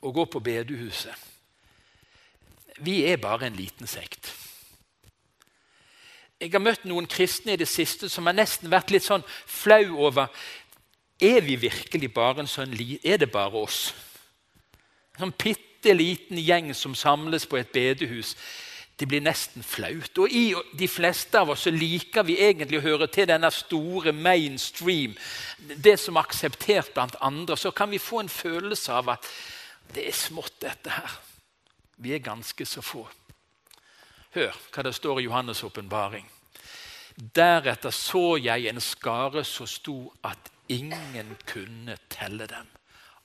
å 0.02 0.12
gå 0.14 0.26
på 0.26 0.42
bedehuset. 0.44 1.16
Vi 2.80 3.02
er 3.10 3.18
bare 3.18 3.48
en 3.48 3.58
liten 3.58 3.90
sekt. 3.90 4.30
Jeg 6.38 6.54
har 6.54 6.62
møtt 6.62 6.86
noen 6.86 7.08
kristne 7.10 7.56
i 7.56 7.58
det 7.60 7.70
siste 7.70 8.10
som 8.14 8.30
har 8.30 8.36
nesten 8.38 8.70
vært 8.70 8.92
litt 8.94 9.06
sånn 9.08 9.26
flau 9.46 10.06
over 10.06 10.30
Er 11.18 11.42
vi 11.42 11.56
virkelig 11.58 12.12
bare 12.14 12.44
en 12.44 12.48
sånn 12.48 12.76
Er 12.78 13.18
det 13.18 13.32
bare 13.34 13.58
oss? 13.58 13.96
En 15.16 15.26
sånn 15.26 15.34
bitte 15.34 15.96
liten 15.98 16.38
gjeng 16.38 16.70
som 16.78 16.94
samles 16.94 17.48
på 17.50 17.58
et 17.58 17.72
bedehus. 17.74 18.36
Det 19.00 19.08
blir 19.08 19.22
nesten 19.22 19.64
flaut. 19.64 20.18
Og 20.18 20.30
i 20.30 20.54
de 20.78 20.88
fleste 20.88 21.40
av 21.40 21.50
oss 21.50 21.66
så 21.66 21.74
liker 21.74 22.26
vi 22.26 22.38
egentlig 22.38 22.78
å 22.78 22.86
høre 22.86 23.08
til 23.10 23.26
denne 23.30 23.50
store 23.54 24.14
mainstream, 24.14 25.16
det 25.58 25.98
som 26.02 26.18
er 26.18 26.26
akseptert 26.26 26.94
blant 26.94 27.18
andre. 27.22 27.58
Så 27.58 27.72
kan 27.72 27.90
vi 27.90 27.98
få 27.98 28.22
en 28.22 28.30
følelse 28.30 28.94
av 28.94 29.10
at 29.18 29.26
det 29.94 30.08
er 30.08 30.16
smått, 30.16 30.60
dette 30.62 30.94
her. 30.94 31.20
Vi 31.98 32.14
er 32.14 32.24
ganske 32.24 32.66
så 32.66 32.84
få. 32.86 33.08
Hør 34.36 34.58
hva 34.74 34.84
det 34.86 34.94
står 34.96 35.22
i 35.22 35.28
Johannes' 35.28 35.64
åpenbaring. 35.66 36.28
Deretter 37.18 37.94
så 37.96 38.38
jeg 38.38 38.68
en 38.70 38.82
skare 38.84 39.42
så 39.48 39.66
stor 39.66 40.12
at 40.30 40.52
ingen 40.70 41.34
kunne 41.50 41.98
telle 42.14 42.46
dem. 42.46 42.68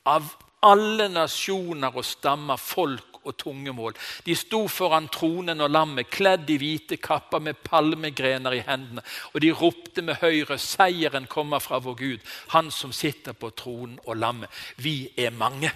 Av 0.09 0.31
alle 0.65 1.09
nasjoner 1.11 1.93
og 1.99 2.07
stammer, 2.07 2.57
folk 2.57 3.21
og 3.23 3.37
tungemål. 3.39 3.95
De 4.27 4.35
sto 4.39 4.65
foran 4.71 5.09
tronen 5.13 5.61
og 5.63 5.71
lammet, 5.71 6.11
kledd 6.11 6.51
i 6.51 6.59
hvite 6.59 6.99
kapper 7.03 7.43
med 7.43 7.61
palmegrener 7.67 8.57
i 8.57 8.65
hendene. 8.67 9.05
Og 9.35 9.43
de 9.45 9.53
ropte 9.55 10.03
med 10.03 10.21
høyre, 10.23 10.59
seieren 10.59 11.29
kommer 11.31 11.63
fra 11.63 11.79
vår 11.83 11.99
Gud, 11.99 12.29
han 12.55 12.71
som 12.75 12.95
sitter 12.95 13.37
på 13.37 13.53
tronen 13.59 13.99
og 14.07 14.17
lammet. 14.19 14.51
Vi 14.83 15.13
er 15.17 15.35
mange. 15.35 15.71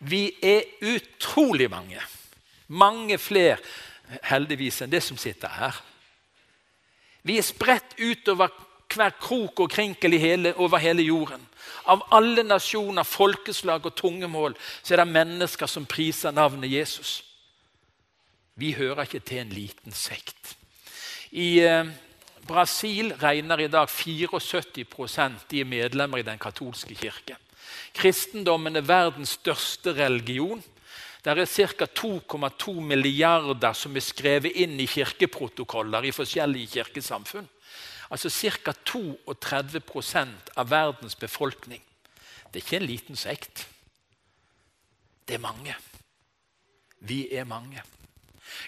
Vi 0.00 0.32
er 0.42 0.64
utrolig 0.82 1.68
mange. 1.70 2.00
Mange 2.68 3.18
flere 3.18 3.58
heldigvis 4.26 4.80
enn 4.82 4.92
det 4.92 5.02
som 5.04 5.18
sitter 5.20 5.52
her. 5.52 5.76
Vi 7.22 7.36
er 7.38 7.44
spredt 7.44 7.98
utover 8.00 8.52
hver 8.90 9.12
krok 9.20 9.60
og 9.60 9.70
krinkel 9.70 10.16
hele, 10.18 10.54
over 10.56 10.80
hele 10.82 11.04
jorden. 11.04 11.42
Av 11.86 12.02
alle 12.14 12.42
nasjoner, 12.42 13.06
folkeslag 13.06 13.86
og 13.86 13.94
tungemål 13.98 14.56
så 14.82 14.94
er 14.94 15.02
det 15.02 15.12
mennesker 15.12 15.70
som 15.70 15.86
priser 15.86 16.34
navnet 16.34 16.72
Jesus. 16.72 17.20
Vi 18.58 18.72
hører 18.76 19.06
ikke 19.06 19.22
til 19.24 19.44
en 19.44 19.52
liten 19.54 19.94
sekt. 19.94 20.56
I 21.30 21.60
eh, 21.62 21.92
Brasil 22.48 23.12
regner 23.20 23.62
i 23.62 23.70
dag 23.70 23.88
74 23.88 24.66
de 25.50 25.60
er 25.60 25.68
medlemmer 25.68 26.18
i 26.18 26.26
den 26.26 26.38
katolske 26.38 26.94
kirke. 26.94 27.36
Kristendommen 27.94 28.76
er 28.76 28.86
verdens 28.86 29.36
største 29.40 29.94
religion. 29.96 30.62
Det 31.24 31.32
er 31.36 31.44
ca. 31.44 31.84
2,2 31.84 32.80
milliarder 32.80 33.72
som 33.76 33.96
er 33.96 34.04
skrevet 34.04 34.56
inn 34.56 34.78
i 34.80 34.88
kirkeprotokoller 34.88 36.06
i 36.08 36.14
forskjellige 36.16 36.78
kirkesamfunn. 36.78 37.48
Altså 38.10 38.30
ca. 38.30 38.72
32% 38.72 40.54
av 40.56 40.70
verdens 40.70 41.14
befolkning. 41.14 41.82
Det 42.50 42.60
er 42.60 42.64
ikke 42.64 42.80
en 42.80 42.88
liten 42.88 43.16
sekt. 43.16 43.66
Det 45.28 45.36
er 45.36 45.44
mange. 45.44 45.76
Vi 47.00 47.28
er 47.32 47.44
mange. 47.44 47.82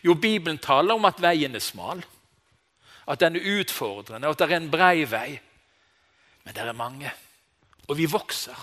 Jo, 0.04 0.14
Bibelen 0.14 0.59
taler 0.59 0.94
om 0.94 1.04
at 1.04 1.21
veien 1.21 1.54
er 1.54 1.64
smal, 1.64 2.04
at 3.09 3.21
den 3.21 3.37
er 3.37 3.49
utfordrende, 3.61 4.28
at 4.28 4.38
det 4.38 4.47
er 4.47 4.61
en 4.61 4.71
brei 4.71 5.02
vei. 5.11 5.40
Men 6.44 6.54
det 6.54 6.62
er 6.62 6.73
mange. 6.76 7.11
Og 7.88 7.99
vi 7.99 8.06
vokser. 8.06 8.56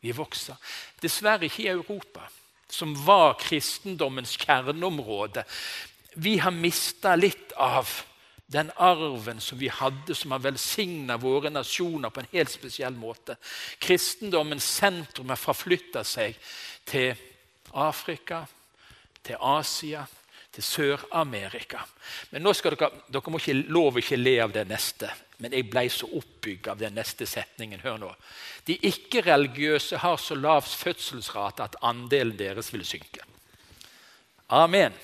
Vi 0.00 0.12
vokser. 0.14 0.58
Dessverre 1.02 1.48
ikke 1.48 1.64
i 1.64 1.72
Europa, 1.72 2.28
som 2.70 2.94
var 3.06 3.38
kristendommens 3.40 4.36
kjerneområde. 4.38 5.44
Vi 6.14 6.36
har 6.38 6.54
mista 6.54 7.16
litt 7.16 7.52
av 7.56 7.90
den 8.48 8.70
arven 8.80 9.40
som 9.44 9.58
vi 9.60 9.68
hadde, 9.68 10.14
som 10.14 10.32
har 10.32 10.40
velsigna 10.40 11.18
våre 11.20 11.50
nasjoner 11.52 12.10
på 12.10 12.22
en 12.22 12.30
helt 12.32 12.52
spesiell 12.52 12.94
måte. 12.96 13.36
Kristendommens 13.78 14.64
sentrum 14.78 15.28
har 15.28 15.40
forflytta 15.40 16.04
seg 16.06 16.38
til 16.88 17.12
Afrika, 17.76 18.46
til 19.22 19.36
Asia, 19.40 20.06
til 20.58 20.66
Sør-Amerika. 20.66 21.84
Men 22.32 22.42
nå 22.42 22.52
skal 22.56 22.74
dere, 22.74 22.90
dere 23.06 23.30
må 23.30 23.38
ikke 23.38 23.70
love 23.70 24.02
ikke 24.02 24.18
le 24.18 24.34
av 24.42 24.54
det 24.54 24.64
neste. 24.66 25.10
Men 25.38 25.54
jeg 25.54 25.68
ble 25.70 25.84
så 25.92 26.08
oppbygd 26.18 26.70
av 26.72 26.80
den 26.80 26.96
neste 26.98 27.26
setningen. 27.30 27.82
Hør 27.84 28.00
nå. 28.02 28.08
De 28.66 28.74
ikke-religiøse 28.88 30.00
har 30.02 30.16
så 30.18 30.34
lav 30.34 30.66
fødselsrate 30.66 31.62
at 31.62 31.78
andelen 31.86 32.34
deres 32.38 32.72
vil 32.74 32.82
synke. 32.86 33.22
Amen. 34.50 34.96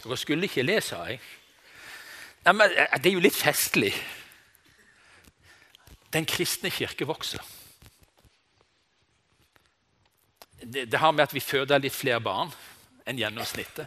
Dere 0.00 0.18
skulle 0.18 0.48
ikke 0.48 0.66
le, 0.66 0.80
sa 0.82 1.04
jeg. 1.06 1.20
Nei, 2.48 2.56
men 2.56 2.74
Det 2.74 3.06
er 3.06 3.14
jo 3.14 3.22
litt 3.22 3.38
festlig. 3.38 3.92
Den 6.10 6.26
kristne 6.26 6.72
kirke 6.74 7.06
vokser. 7.06 7.44
Det, 10.60 10.88
det 10.90 10.98
har 10.98 11.12
med 11.12 11.28
at 11.28 11.34
vi 11.34 11.40
føder 11.40 11.78
litt 11.78 11.94
flere 11.94 12.20
barn 12.20 12.50
enn 13.06 13.18
gjennomsnittet. 13.18 13.86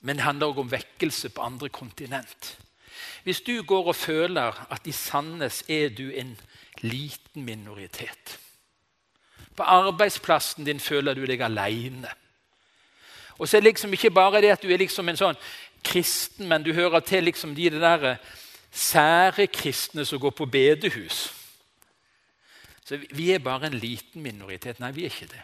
Men 0.00 0.16
det 0.16 0.24
handler 0.24 0.46
også 0.46 0.60
om 0.60 0.72
vekkelse 0.72 1.28
på 1.34 1.42
andre 1.42 1.68
kontinent. 1.68 2.58
Hvis 3.24 3.40
du 3.40 3.62
går 3.62 3.86
og 3.86 3.96
føler 3.96 4.66
at 4.72 4.86
i 4.86 4.92
Sandnes 4.92 5.64
er 5.68 5.88
du 5.88 6.10
en 6.10 6.36
liten 6.80 7.42
minoritet 7.44 8.38
På 9.56 9.62
arbeidsplassen 9.62 10.64
din 10.64 10.80
føler 10.80 11.14
du 11.14 11.24
deg 11.26 11.40
aleine. 11.42 12.08
Og 13.38 13.48
så 13.48 13.56
er 13.56 13.60
det 13.60 13.72
liksom 13.72 13.92
ikke 13.92 14.10
bare 14.10 14.40
det 14.42 14.52
at 14.52 14.62
du 14.62 14.70
er 14.70 14.78
liksom 14.78 15.08
en 15.08 15.18
sånn 15.18 15.40
kristen, 15.82 16.46
men 16.48 16.62
du 16.62 16.72
hører 16.74 17.00
til 17.00 17.24
liksom 17.26 17.54
de 17.54 17.70
der 17.70 18.16
sære 18.70 19.46
kristne 19.46 20.04
som 20.06 20.20
går 20.20 20.30
på 20.30 20.46
bedehus. 20.46 21.34
Så 22.84 23.00
Vi 23.10 23.30
er 23.32 23.38
bare 23.38 23.66
en 23.66 23.78
liten 23.78 24.22
minoritet. 24.22 24.80
Nei, 24.80 24.92
vi 24.92 25.04
er 25.04 25.10
ikke 25.10 25.32
det. 25.34 25.42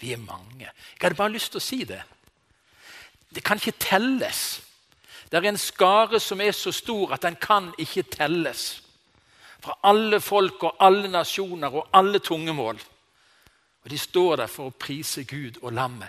Vi 0.00 0.12
er 0.12 0.20
mange. 0.20 0.64
Jeg 0.64 1.00
hadde 1.00 1.18
bare 1.18 1.32
lyst 1.32 1.52
til 1.52 1.60
å 1.62 1.64
si 1.64 1.84
det. 1.88 2.02
Det 3.34 3.44
kan 3.44 3.58
ikke 3.58 3.78
telles. 3.80 4.62
Det 5.30 5.40
er 5.40 5.48
en 5.48 5.58
skare 5.58 6.20
som 6.20 6.40
er 6.40 6.52
så 6.52 6.72
stor 6.72 7.14
at 7.14 7.22
den 7.22 7.36
kan 7.40 7.72
ikke 7.78 8.02
telles. 8.02 8.82
Fra 9.64 9.78
alle 9.82 10.20
folk 10.20 10.62
og 10.62 10.76
alle 10.80 11.08
nasjoner 11.08 11.74
og 11.74 11.88
alle 11.92 12.18
tungemål. 12.18 12.80
Og 13.84 13.90
De 13.90 13.98
står 13.98 14.36
der 14.36 14.46
for 14.46 14.70
å 14.70 14.78
prise 14.78 15.24
Gud 15.24 15.58
og 15.62 15.72
lammet. 15.72 16.08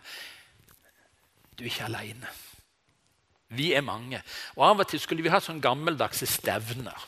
Du 1.55 1.63
er 1.63 1.71
ikke 1.71 1.87
aleine. 1.87 2.29
Vi 3.55 3.73
er 3.73 3.81
mange. 3.81 4.21
Og 4.55 4.65
Av 4.69 4.79
og 4.79 4.87
til 4.87 4.99
skulle 4.99 5.23
vi 5.23 5.31
ha 5.31 5.39
sånn 5.39 5.61
gammeldagse 5.63 6.27
stevner. 6.27 7.07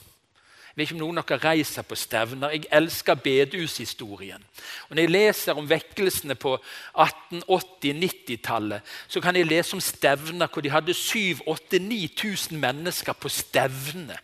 Vet 0.77 0.86
ikke 0.86 0.93
om 0.93 1.00
noen 1.01 1.17
av 1.17 1.25
dere 1.25 1.41
reiser 1.41 1.81
på 1.89 1.96
stevner. 1.98 2.51
Jeg 2.53 2.67
elsker 2.77 3.17
bedehushistorien. 3.17 4.43
Og 4.89 4.91
Når 4.93 5.01
jeg 5.01 5.10
leser 5.10 5.57
om 5.57 5.69
vekkelsene 5.69 6.36
på 6.38 6.51
1880-90-tallet, 6.93 8.86
så 9.10 9.22
kan 9.22 9.36
jeg 9.36 9.50
lese 9.50 9.74
om 9.74 9.81
stevner 9.81 10.48
hvor 10.53 10.62
de 10.62 10.69
hadde 10.69 10.93
7000-9000 10.93 12.62
mennesker 12.62 13.17
på 13.17 13.29
stevne. 13.29 14.19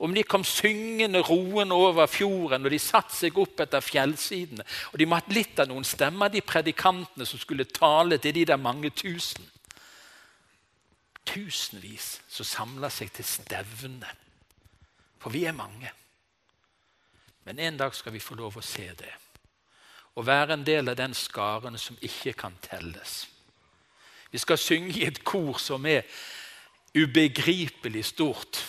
Om 0.00 0.14
de 0.16 0.22
kom 0.24 0.44
syngende, 0.48 1.20
roende 1.20 1.76
over 1.76 2.06
fjorden, 2.08 2.64
og 2.64 2.72
de 2.72 2.78
satte 2.80 3.12
seg 3.12 3.36
opp 3.36 3.60
etter 3.60 3.84
fjellsidene. 3.84 4.64
Og 4.94 4.98
de 4.98 5.08
måtte 5.12 5.36
litt 5.36 5.60
av 5.60 5.68
noen 5.68 5.84
stemmer, 5.84 6.32
de 6.32 6.40
predikantene 6.40 7.28
som 7.28 7.38
skulle 7.42 7.68
tale 7.68 8.16
til 8.16 8.32
de 8.32 8.46
der 8.48 8.56
mange 8.56 8.88
tusen. 8.96 9.44
Tusenvis 11.28 12.14
som 12.32 12.48
samla 12.48 12.88
seg 12.88 13.12
til 13.12 13.28
stevne. 13.28 14.08
For 15.20 15.30
vi 15.30 15.44
er 15.44 15.56
mange. 15.56 15.92
Men 17.44 17.58
en 17.58 17.76
dag 17.76 17.94
skal 17.94 18.12
vi 18.12 18.22
få 18.22 18.36
lov 18.38 18.58
å 18.58 18.64
se 18.64 18.88
det. 18.96 19.12
Og 20.16 20.26
være 20.26 20.56
en 20.56 20.66
del 20.66 20.90
av 20.90 20.98
den 20.98 21.14
skaren 21.14 21.78
som 21.78 21.98
ikke 22.02 22.34
kan 22.38 22.56
telles. 22.64 23.22
Vi 24.30 24.38
skal 24.38 24.58
synge 24.58 24.96
i 24.98 25.06
et 25.06 25.24
kor 25.24 25.58
som 25.58 25.86
er 25.86 26.06
ubegripelig 26.94 28.04
stort 28.10 28.60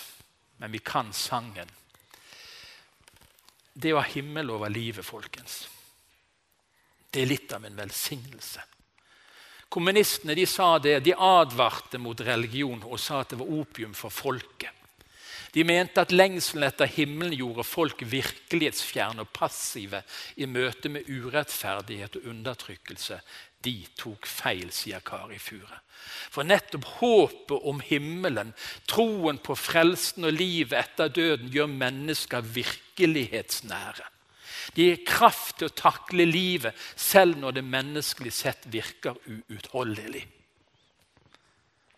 men 0.62 0.72
vi 0.72 0.80
kan 0.80 1.14
sangen. 1.14 1.70
Det 3.74 3.94
å 3.96 3.98
ha 3.98 4.06
himmel 4.06 4.52
over 4.54 4.70
livet, 4.70 5.02
folkens, 5.02 5.64
det 7.10 7.24
er 7.24 7.32
litt 7.32 7.56
av 7.58 7.66
en 7.66 7.80
velsignelse. 7.80 8.62
Kommunistene 9.74 10.36
de 10.38 10.46
sa 10.46 10.76
det, 10.78 11.00
de 11.02 11.16
advarte 11.18 11.98
mot 11.98 12.22
religion 12.22 12.84
og 12.86 13.02
sa 13.02 13.24
at 13.24 13.34
det 13.34 13.40
var 13.42 13.50
opium 13.58 13.96
for 13.98 14.14
folket. 14.14 14.81
De 15.52 15.64
mente 15.68 16.00
at 16.00 16.14
lengselen 16.16 16.64
etter 16.64 16.88
himmelen 16.88 17.36
gjorde 17.36 17.66
folk 17.68 18.06
virkelighetsfjerne 18.08 19.26
og 19.26 19.34
passive 19.36 20.00
i 20.40 20.48
møte 20.48 20.92
med 20.94 21.10
urettferdighet 21.12 22.16
og 22.22 22.30
undertrykkelse. 22.32 23.20
De 23.62 23.76
tok 24.00 24.26
feil, 24.26 24.72
sier 24.74 25.04
Kari 25.06 25.38
Fure. 25.44 25.82
For 26.32 26.48
nettopp 26.48 26.88
håpet 27.02 27.68
om 27.68 27.84
himmelen, 27.84 28.56
troen 28.90 29.42
på 29.44 29.58
frelsen 29.60 30.26
og 30.30 30.34
livet 30.40 30.80
etter 30.80 31.12
døden, 31.14 31.52
gjør 31.52 31.70
mennesker 31.76 32.48
virkelighetsnære. 32.56 34.08
De 34.74 34.88
gir 34.88 35.06
kraft 35.06 35.58
til 35.60 35.68
å 35.68 35.76
takle 35.76 36.26
livet 36.30 36.78
selv 36.96 37.42
når 37.42 37.60
det 37.60 37.68
menneskelig 37.68 38.32
sett 38.34 38.70
virker 38.72 39.20
uutholdelig. 39.28 40.24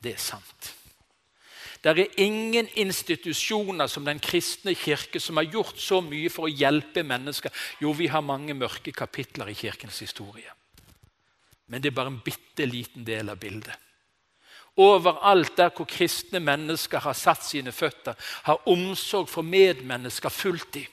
Det 0.04 0.17
er 0.17 0.23
sant. 0.23 0.73
Det 1.84 1.91
er 2.00 2.19
ingen 2.24 2.69
institusjoner 2.80 3.89
som 3.91 4.06
Den 4.06 4.19
kristne 4.24 4.72
kirke 4.76 5.19
som 5.19 5.38
har 5.38 5.50
gjort 5.52 5.80
så 5.80 6.00
mye 6.02 6.30
for 6.32 6.48
å 6.48 6.54
hjelpe 6.54 7.04
mennesker. 7.04 7.52
Jo, 7.84 7.91
vi 7.91 8.08
har 8.08 8.24
mange 8.24 8.56
mørke 8.56 8.93
kapitler 8.96 9.52
i 9.52 9.58
kirkens 9.58 10.00
historie. 10.00 10.48
Men 11.67 11.82
det 11.82 11.91
er 11.91 11.98
bare 11.98 12.13
en 12.13 12.22
bitte 12.24 12.65
liten 12.65 13.04
del 13.04 13.30
av 13.30 13.39
bildet. 13.41 13.76
Overalt 14.80 15.58
der 15.58 15.69
hvor 15.76 15.86
kristne 15.86 16.39
mennesker 16.41 17.04
har 17.04 17.13
satt 17.13 17.43
sine 17.46 17.72
føtter, 17.72 18.15
har 18.48 18.63
omsorg 18.69 19.28
for 19.30 19.46
medmennesker 19.46 20.34
fulgt 20.34 20.74
dem. 20.80 20.88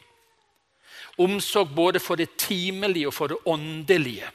Omsorg 1.21 1.71
både 1.77 2.01
for 2.01 2.17
det 2.17 2.35
timelige 2.37 3.09
og 3.09 3.15
for 3.15 3.33
det 3.33 3.39
åndelige. 3.47 4.29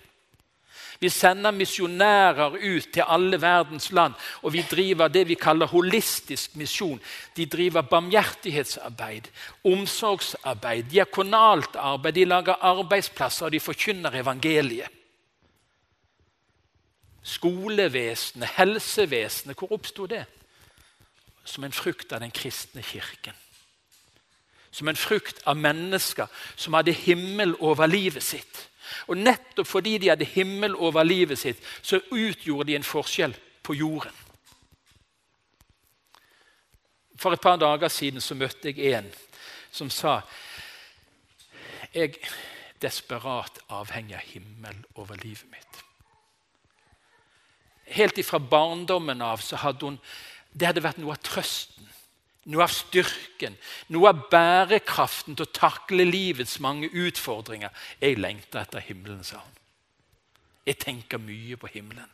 Vi 0.99 1.09
sender 1.09 1.51
misjonærer 1.51 2.55
ut 2.55 2.87
til 2.93 3.03
alle 3.07 3.41
verdens 3.41 3.91
land, 3.91 4.13
og 4.41 4.53
vi 4.53 4.65
driver 4.71 5.07
det 5.07 5.27
vi 5.27 5.35
kaller 5.35 5.67
holistisk 5.67 6.55
misjon. 6.55 7.01
De 7.37 7.45
driver 7.45 7.81
barmhjertighetsarbeid, 7.81 9.31
omsorgsarbeid, 9.63 10.83
diakonalt 10.91 11.75
arbeid. 11.75 12.13
De 12.13 12.25
lager 12.25 12.61
arbeidsplasser, 12.61 13.45
og 13.45 13.51
de 13.51 13.59
forkynner 13.59 14.21
evangeliet 14.21 14.91
skolevesenet, 17.25 18.49
helsevesenet. 18.57 19.57
Hvor 19.57 19.71
oppsto 19.71 20.05
det? 20.05 20.25
Som 21.45 21.63
en 21.63 21.73
frukt 21.73 22.13
av 22.13 22.21
den 22.21 22.31
kristne 22.31 22.83
kirken. 22.85 23.33
Som 24.71 24.87
en 24.87 24.99
frukt 24.99 25.41
av 25.45 25.57
mennesker 25.57 26.29
som 26.55 26.73
hadde 26.77 26.93
himmel 26.93 27.55
over 27.59 27.87
livet 27.87 28.23
sitt. 28.23 28.67
Og 29.07 29.17
Nettopp 29.17 29.67
fordi 29.67 29.97
de 29.97 30.11
hadde 30.11 30.27
himmel 30.27 30.75
over 30.75 31.03
livet 31.03 31.39
sitt, 31.39 31.61
så 31.81 32.01
utgjorde 32.11 32.69
de 32.71 32.77
en 32.79 32.87
forskjell 32.87 33.35
på 33.63 33.73
jorden. 33.73 34.23
For 37.15 37.33
et 37.33 37.41
par 37.41 37.57
dager 37.57 37.89
siden 37.89 38.21
så 38.21 38.35
møtte 38.35 38.69
jeg 38.71 38.93
en 38.93 39.07
som 39.71 39.89
sa 39.91 40.19
jeg 41.95 42.17
er 42.19 42.31
desperat 42.83 43.61
avhengig 43.71 44.17
av 44.17 44.25
himmel 44.33 44.81
over 44.99 45.15
livet 45.23 45.47
mitt. 45.47 45.77
Helt 47.95 48.17
ifra 48.19 48.39
barndommen 48.39 49.21
av 49.23 49.39
så 49.45 49.61
hadde 49.61 49.85
hun 49.87 49.99
det 50.55 50.69
hadde 50.69 50.83
vært 50.83 50.99
noe 50.99 51.15
av 51.15 51.23
trøsten, 51.23 51.87
noe 52.51 52.65
av 52.65 52.73
styrken, 52.73 53.55
noe 53.93 54.11
av 54.11 54.25
bærekraften 54.31 55.37
til 55.37 55.47
å 55.47 55.55
takle 55.55 56.05
livets 56.05 56.59
mange 56.61 56.89
utfordringer. 56.93 57.73
Jeg 58.01 58.19
lengter 58.21 58.61
etter 58.61 58.83
himmelen, 58.85 59.23
sa 59.25 59.41
hun. 59.41 59.61
Jeg 60.65 60.79
tenker 60.81 61.21
mye 61.21 61.57
på 61.61 61.69
himmelen. 61.73 62.09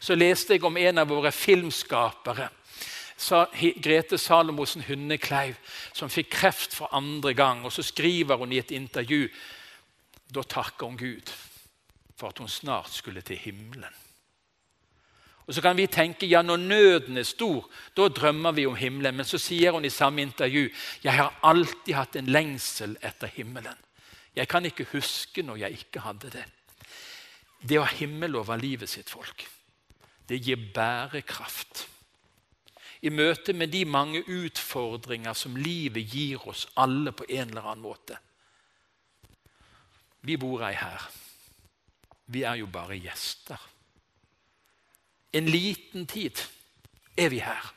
Så 0.00 0.16
leste 0.16 0.56
jeg 0.56 0.64
om 0.64 0.76
en 0.76 0.98
av 1.00 1.08
våre 1.08 1.32
filmskapere, 1.32 2.50
Grete 3.80 4.18
Salomosen 4.20 4.84
Hundekleiv, 4.84 5.56
som 5.96 6.10
fikk 6.12 6.34
kreft 6.34 6.74
for 6.76 6.92
andre 6.92 7.32
gang. 7.34 7.64
Og 7.64 7.72
Så 7.72 7.82
skriver 7.82 8.36
hun 8.36 8.52
i 8.52 8.58
et 8.60 8.70
intervju 8.76 9.30
da 10.34 10.42
takker 10.42 10.86
hun 10.86 10.98
Gud 10.98 11.32
for 12.16 12.28
at 12.28 12.38
hun 12.38 12.48
snart 12.48 12.92
skulle 12.92 13.20
til 13.20 13.38
himmelen. 13.38 13.94
Og 15.46 15.54
Så 15.54 15.62
kan 15.62 15.76
vi 15.76 15.86
tenke 15.86 16.26
ja, 16.26 16.42
når 16.42 16.56
nøden 16.56 17.18
er 17.18 17.22
stor, 17.22 17.68
da 17.96 18.08
drømmer 18.08 18.52
vi 18.52 18.66
om 18.66 18.74
himmelen. 18.76 19.14
Men 19.16 19.26
så 19.26 19.38
sier 19.38 19.72
hun 19.72 19.84
i 19.84 19.90
samme 19.90 20.22
intervju 20.22 20.68
jeg 21.02 21.12
har 21.12 21.38
alltid 21.42 21.94
hatt 21.94 22.16
en 22.16 22.26
lengsel 22.26 22.96
etter 23.02 23.30
himmelen. 23.30 23.76
Jeg 24.36 24.48
kan 24.48 24.64
ikke 24.66 24.88
huske 24.92 25.42
når 25.42 25.56
jeg 25.56 25.78
ikke 25.80 26.02
hadde 26.04 26.30
det. 26.34 26.44
Det 27.62 27.78
å 27.78 27.86
ha 27.86 27.94
himmel 27.94 28.36
over 28.36 28.58
livet 28.60 28.90
sitt, 28.90 29.08
folk, 29.10 29.46
det 30.28 30.42
gir 30.44 30.58
bærekraft. 30.74 31.86
I 33.06 33.10
møte 33.10 33.52
med 33.52 33.70
de 33.70 33.84
mange 33.84 34.22
utfordringer 34.26 35.34
som 35.36 35.56
livet 35.56 36.10
gir 36.10 36.42
oss 36.48 36.66
alle 36.76 37.12
på 37.12 37.24
en 37.28 37.48
eller 37.48 37.70
annen 37.70 37.84
måte. 37.86 38.18
Vi 40.26 40.36
bor 40.36 40.64
ei 40.66 40.74
her. 40.74 41.06
Vi 42.26 42.42
er 42.42 42.58
jo 42.58 42.66
bare 42.66 42.98
gjester. 42.98 43.60
En 45.36 45.48
liten 45.50 46.06
tid 46.08 46.40
er 47.16 47.32
vi 47.32 47.42
her. 47.44 47.72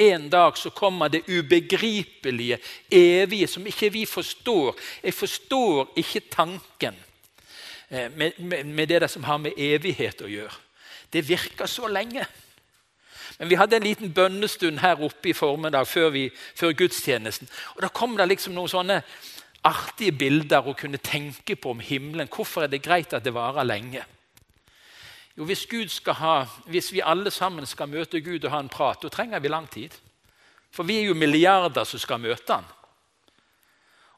En 0.00 0.30
dag 0.32 0.56
så 0.56 0.70
kommer 0.70 1.08
det 1.12 1.28
ubegripelige, 1.28 2.58
evige, 2.90 3.46
som 3.46 3.66
ikke 3.66 3.92
vi 3.92 4.06
forstår. 4.06 4.78
Jeg 5.02 5.14
forstår 5.14 5.92
ikke 5.96 6.22
tanken 6.30 6.96
eh, 7.90 8.08
med, 8.16 8.38
med, 8.38 8.64
med 8.64 8.88
det 8.88 9.10
som 9.10 9.24
har 9.28 9.38
med 9.38 9.58
evighet 9.58 10.22
å 10.24 10.30
gjøre. 10.30 10.56
Det 11.12 11.26
virker 11.28 11.68
så 11.68 11.90
lenge. 11.90 12.24
Men 13.38 13.48
vi 13.48 13.58
hadde 13.60 13.76
en 13.76 13.84
liten 13.84 14.12
bønnestund 14.12 14.80
her 14.80 15.02
oppe 15.04 15.30
i 15.30 15.36
formiddag 15.36 15.86
før, 15.88 16.10
vi, 16.16 16.30
før 16.54 16.72
gudstjenesten. 16.76 17.48
Og 17.76 17.82
Da 17.82 17.88
kom 17.88 18.16
det 18.16 18.28
liksom 18.28 18.56
noen 18.56 18.72
sånne 18.72 19.02
artige 19.64 20.16
bilder 20.16 20.64
å 20.64 20.74
kunne 20.76 21.00
tenke 21.02 21.56
på 21.56 21.74
om 21.74 21.80
himmelen. 21.80 22.28
Hvorfor 22.28 22.64
er 22.64 22.72
det 22.72 22.82
greit 22.84 23.12
at 23.12 23.24
det 23.24 23.34
varer 23.36 23.68
lenge? 23.68 24.04
Jo, 25.40 25.46
hvis, 25.48 25.64
ha, 26.20 26.44
hvis, 26.66 26.92
vi 26.92 27.00
alle 27.00 27.30
sammen 27.32 27.64
skal 27.66 27.88
møte 27.88 28.20
Gud 28.20 28.44
og 28.44 28.50
ha 28.52 28.58
en 28.60 28.68
prat, 28.68 29.00
da 29.00 29.08
trenger 29.08 29.40
vi 29.40 29.48
lang 29.48 29.70
tid. 29.72 29.94
For 30.68 30.84
vi 30.84 30.98
er 31.00 31.06
jo 31.08 31.14
milliarder 31.16 31.86
som 31.88 32.02
skal 32.02 32.20
møte 32.20 32.58
han. 32.58 32.66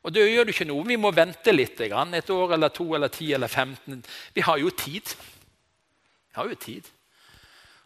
Og 0.03 0.11
da 0.11 0.25
gjør 0.27 0.49
det 0.49 0.57
ikke 0.57 0.67
noe. 0.67 0.83
Vi 0.83 0.99
må 0.99 1.13
vente 1.15 1.55
litt. 1.55 1.79
Et 1.79 2.31
år 2.35 2.57
eller 2.57 2.75
to 2.75 2.89
eller 2.99 3.07
ti 3.15 3.31
eller 3.33 3.47
15. 3.47 4.03
Vi 4.35 4.43
har 4.43 4.59
jo 4.59 4.75
tid. 4.75 5.15
Vi 6.27 6.41
har 6.41 6.51
jo 6.51 6.59
tid. 6.59 6.91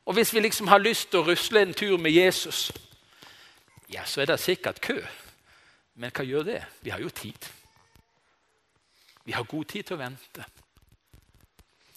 Og 0.07 0.17
hvis 0.17 0.33
vi 0.33 0.41
liksom 0.41 0.73
har 0.73 0.81
lyst 0.81 1.11
til 1.11 1.21
å 1.21 1.29
rusle 1.29 1.61
en 1.61 1.77
tur 1.77 1.99
med 2.01 2.17
Jesus, 2.17 2.73
ja, 3.93 4.09
så 4.09 4.25
er 4.25 4.33
det 4.33 4.41
sikkert 4.41 4.81
kø. 4.81 4.97
Men 6.01 6.09
hva 6.09 6.25
gjør 6.25 6.49
det? 6.55 6.63
Vi 6.81 6.91
har 6.91 7.05
jo 7.05 7.13
tid. 7.13 7.53
Vi 9.29 9.37
har 9.37 9.45
god 9.45 9.65
tid 9.69 9.85
til 9.85 10.01
å 10.01 10.07
vente. 10.07 10.53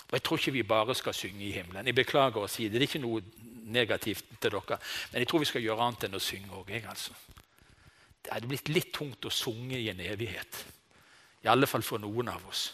Og 0.10 0.14
Jeg 0.14 0.24
tror 0.24 0.38
ikke 0.38 0.52
vi 0.52 0.64
bare 0.64 0.96
skal 0.96 1.14
synge 1.14 1.46
i 1.46 1.52
himmelen. 1.52 1.86
Jeg 1.86 1.96
beklager 1.96 2.42
å 2.42 2.50
si 2.50 2.68
det. 2.68 2.80
Det 2.80 2.82
er 2.82 2.90
ikke 2.90 3.04
noe 3.06 3.22
negativt 3.70 4.26
til 4.42 4.52
dere. 4.52 4.80
Men 5.12 5.22
jeg 5.22 5.30
tror 5.30 5.40
vi 5.40 5.50
skal 5.52 5.62
gjøre 5.62 5.86
annet 5.86 6.08
enn 6.08 6.18
å 6.18 6.24
synge 6.24 6.54
òg. 6.58 6.72
Altså. 6.90 7.14
Det 8.24 8.34
hadde 8.34 8.50
blitt 8.50 8.70
litt 8.74 8.94
tungt 8.94 9.26
å 9.26 9.34
synge 9.34 9.78
i 9.78 9.90
en 9.90 10.02
evighet. 10.02 10.64
I 11.46 11.52
alle 11.54 11.70
fall 11.70 11.86
for 11.86 12.02
noen 12.02 12.34
av 12.34 12.48
oss. 12.50 12.72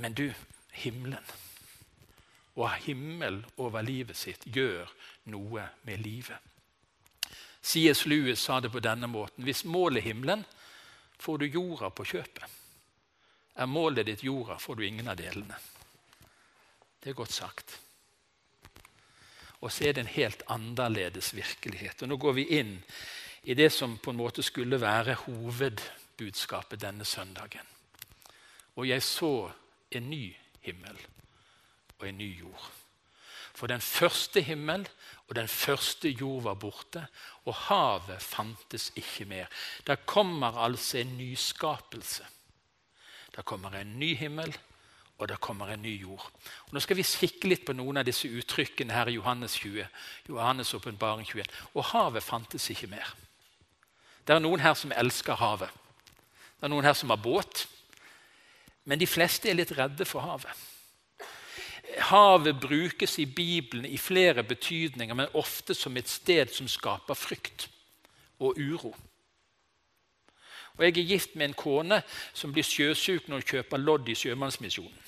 Men 0.00 0.14
du, 0.16 0.28
himmelen 0.84 1.24
ha 2.60 2.76
himmel 2.84 3.42
over 3.56 3.82
livet 3.82 4.18
sitt 4.18 4.44
gjør 4.44 4.88
noe 5.32 5.66
med 5.86 6.02
livet. 6.04 6.36
C.S. 7.62 8.06
Lewis 8.08 8.40
sa 8.40 8.60
det 8.60 8.72
på 8.72 8.80
denne 8.80 9.08
måten. 9.10 9.44
Hvis 9.44 9.64
målet 9.68 10.00
er 10.00 10.10
himmelen, 10.10 10.44
får 11.20 11.42
du 11.42 11.46
jorda 11.46 11.90
på 11.92 12.06
kjøpet. 12.14 12.59
Er 13.54 13.66
målet 13.66 14.06
ditt 14.06 14.24
jorda, 14.24 14.58
får 14.58 14.76
du 14.76 14.86
ingen 14.86 15.08
av 15.08 15.16
delene. 15.16 15.56
Det 17.00 17.10
er 17.10 17.18
godt 17.18 17.32
sagt. 17.32 17.78
Og 19.60 19.72
så 19.72 19.88
er 19.88 19.96
det 19.96 20.04
en 20.04 20.14
helt 20.14 20.42
annerledes 20.48 21.34
virkelighet. 21.36 22.02
Og 22.02 22.08
Nå 22.08 22.16
går 22.16 22.36
vi 22.38 22.46
inn 22.60 22.76
i 23.42 23.54
det 23.54 23.70
som 23.72 23.98
på 23.98 24.12
en 24.12 24.20
måte 24.20 24.42
skulle 24.44 24.80
være 24.80 25.18
hovedbudskapet 25.26 26.80
denne 26.80 27.04
søndagen. 27.04 27.66
Og 28.76 28.88
jeg 28.88 29.02
så 29.02 29.50
en 29.90 30.10
ny 30.10 30.30
himmel 30.64 30.96
og 31.98 32.08
en 32.08 32.18
ny 32.18 32.30
jord. 32.40 32.70
For 33.54 33.68
den 33.68 33.80
første 33.80 34.40
himmel 34.40 34.86
og 35.28 35.36
den 35.36 35.48
første 35.48 36.08
jord 36.08 36.42
var 36.42 36.54
borte, 36.54 37.06
og 37.44 37.54
havet 37.54 38.22
fantes 38.22 38.92
ikke 38.96 39.24
mer. 39.24 39.46
Der 39.86 40.00
kommer 40.06 40.56
altså 40.64 40.98
en 40.98 41.16
nyskapelse. 41.18 42.24
Der 43.36 43.42
kommer 43.46 43.74
en 43.78 43.98
ny 43.98 44.14
himmel, 44.18 44.56
og 45.18 45.28
det 45.28 45.40
kommer 45.40 45.68
en 45.70 45.82
ny 45.82 45.92
jord. 46.00 46.30
Og 46.66 46.74
nå 46.74 46.80
skal 46.80 46.96
vi 46.96 47.06
kikke 47.06 47.48
litt 47.50 47.66
på 47.68 47.74
noen 47.76 48.00
av 48.00 48.06
disse 48.08 48.28
uttrykkene 48.28 48.94
her 48.96 49.10
i 49.10 49.18
Johannes 49.18 49.58
20. 49.60 49.84
Johannes 50.28 50.72
åpenbaring 50.74 51.26
21. 51.28 51.50
Og 51.74 51.84
havet 51.92 52.24
fantes 52.24 52.70
ikke 52.72 52.88
mer. 52.90 53.12
Det 54.26 54.34
er 54.34 54.42
noen 54.42 54.62
her 54.64 54.74
som 54.78 54.92
elsker 54.96 55.36
havet. 55.36 55.70
Det 56.56 56.68
er 56.68 56.72
noen 56.72 56.88
her 56.88 56.96
som 56.96 57.12
har 57.12 57.20
båt. 57.20 57.66
Men 58.88 59.00
de 59.00 59.08
fleste 59.08 59.50
er 59.50 59.58
litt 59.58 59.72
redde 59.76 60.06
for 60.08 60.24
havet. 60.24 60.66
Havet 62.10 62.56
brukes 62.62 63.18
i 63.18 63.26
Bibelen 63.26 63.84
i 63.84 63.98
flere 63.98 64.44
betydninger, 64.46 65.14
men 65.14 65.36
ofte 65.36 65.74
som 65.74 65.96
et 65.98 66.08
sted 66.08 66.52
som 66.54 66.68
skaper 66.70 67.18
frykt 67.18 67.68
og 68.40 68.56
uro. 68.56 68.94
Og 70.80 70.86
Jeg 70.86 70.98
er 70.98 71.08
gift 71.08 71.34
med 71.36 71.50
en 71.50 71.54
kone 71.54 71.98
som 72.32 72.54
blir 72.56 72.64
sjøsyk 72.64 73.26
når 73.28 73.42
hun 73.42 73.48
kjøper 73.50 73.82
lodd 73.82 74.06
i 74.08 74.14
Sjømannsmisjonen. 74.16 75.02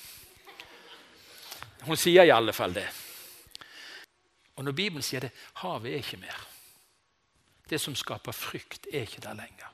Hun 1.87 1.97
sier 1.97 2.29
i 2.29 2.31
alle 2.31 2.53
fall 2.53 2.75
det. 2.77 2.85
Og 4.53 4.67
Når 4.67 4.77
Bibelen 4.77 5.01
sier 5.01 5.25
det 5.25 5.31
havet 5.63 5.89
er 5.89 6.03
ikke 6.03 6.21
mer. 6.21 6.45
Det 7.65 7.81
som 7.81 7.95
skaper 7.97 8.37
frykt, 8.37 8.85
er 8.93 9.07
ikke 9.07 9.25
der 9.25 9.33
lenger. 9.33 9.73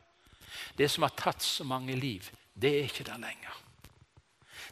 Det 0.77 0.87
som 0.87 1.03
har 1.03 1.11
tatt 1.19 1.43
så 1.43 1.67
mange 1.67 1.99
liv, 1.99 2.23
det 2.55 2.77
er 2.77 2.87
ikke 2.87 3.03
der 3.03 3.19
lenger. 3.19 3.61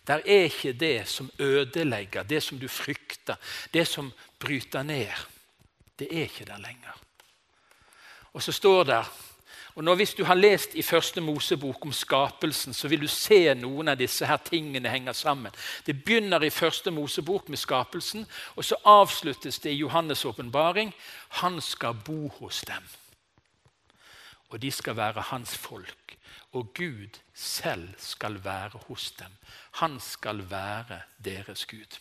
Der 0.08 0.24
er 0.24 0.48
ikke 0.48 0.74
det 0.80 1.10
som 1.12 1.32
ødelegger, 1.40 2.24
det 2.24 2.44
som 2.44 2.60
du 2.60 2.70
frykter, 2.72 3.36
det 3.74 3.88
som 3.88 4.14
bryter 4.40 4.84
ned. 4.84 5.12
Det 6.00 6.08
er 6.08 6.30
ikke 6.32 6.46
der 6.46 6.64
lenger. 6.64 6.96
Og 8.32 8.44
så 8.44 8.52
står 8.52 8.84
det 8.84 9.06
og 9.78 9.84
nå 9.86 9.94
Hvis 9.96 10.16
du 10.18 10.24
har 10.26 10.36
lest 10.36 10.74
i 10.76 10.82
første 10.82 11.22
Mosebok 11.22 11.86
om 11.86 11.92
skapelsen, 11.94 12.74
så 12.74 12.88
vil 12.90 13.02
du 13.02 13.08
se 13.08 13.54
noen 13.54 13.92
av 13.94 14.00
disse 14.00 14.26
her 14.26 14.42
tingene 14.42 14.90
henger 14.90 15.14
sammen. 15.14 15.54
Det 15.86 15.94
begynner 16.04 16.42
i 16.44 16.50
første 16.50 16.92
Mosebok 16.92 17.50
med 17.50 17.62
skapelsen, 17.62 18.26
og 18.56 18.66
så 18.66 18.76
avsluttes 18.84 19.60
det 19.60 19.76
i 19.76 19.84
Johannes' 19.84 20.26
åpenbaring. 20.26 20.94
Han 21.44 21.62
skal 21.62 21.94
bo 21.94 22.28
hos 22.40 22.64
dem, 22.66 22.90
og 24.50 24.62
de 24.62 24.72
skal 24.72 24.98
være 24.98 25.30
hans 25.30 25.54
folk 25.58 26.08
og 26.58 26.74
Gud 26.74 27.20
selv 27.34 27.90
skal 27.98 28.44
være 28.44 28.80
hos 28.88 29.12
dem. 29.12 29.32
Han 29.72 30.00
skal 30.00 30.50
være 30.50 31.02
deres 31.26 31.66
Gud. 31.66 32.00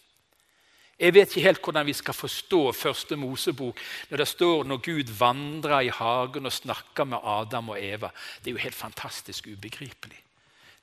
Jeg 0.96 1.12
vet 1.14 1.28
ikke 1.28 1.44
helt 1.44 1.64
hvordan 1.64 1.86
vi 1.86 1.92
skal 1.92 2.16
forstå 2.16 2.60
første 2.72 3.16
Mosebok 3.20 3.80
når 4.10 4.22
det 4.22 4.28
står 4.28 4.64
når 4.64 4.80
Gud 4.84 5.12
vandrer 5.18 5.80
i 5.84 5.92
hagen 5.92 6.48
og 6.48 6.52
snakker 6.52 7.04
med 7.04 7.18
Adam 7.22 7.68
og 7.68 7.82
Eva. 7.84 8.08
Det 8.40 8.50
er 8.50 8.56
jo 8.56 8.64
helt 8.64 8.74
fantastisk 8.74 9.46
ubegripelig. 9.52 10.22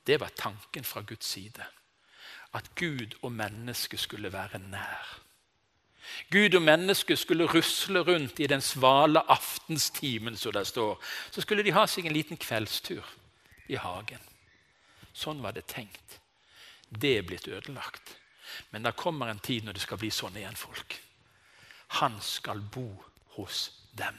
Det 0.07 0.19
var 0.19 0.29
tanken 0.37 0.83
fra 0.83 1.01
Guds 1.01 1.25
side. 1.25 1.65
At 2.53 2.69
Gud 2.75 3.17
og 3.21 3.31
mennesket 3.31 3.99
skulle 3.99 4.33
være 4.33 4.59
nær. 4.59 5.19
Gud 6.31 6.55
og 6.55 6.61
mennesket 6.61 7.19
skulle 7.19 7.49
rusle 7.49 7.99
rundt 7.99 8.39
i 8.39 8.47
den 8.47 8.61
svale 8.61 9.31
aftenstimen, 9.31 10.37
som 10.37 10.53
det 10.53 10.67
står. 10.67 11.01
Så 11.31 11.41
skulle 11.41 11.63
de 11.63 11.73
ha 11.73 11.87
seg 11.87 12.05
en 12.05 12.13
liten 12.13 12.37
kveldstur 12.37 13.07
i 13.67 13.79
hagen. 13.79 14.21
Sånn 15.13 15.41
var 15.41 15.55
det 15.55 15.65
tenkt. 15.71 16.19
Det 16.89 17.17
er 17.17 17.25
blitt 17.25 17.47
ødelagt. 17.47 18.17
Men 18.71 18.83
det 18.83 18.95
kommer 18.99 19.29
en 19.29 19.39
tid 19.39 19.63
når 19.63 19.77
det 19.77 19.85
skal 19.85 19.99
bli 20.01 20.11
sånn 20.13 20.37
igjen, 20.37 20.57
folk. 20.57 20.97
Han 21.99 22.19
skal 22.21 22.61
bo 22.73 22.87
hos 23.37 23.71
dem. 23.97 24.17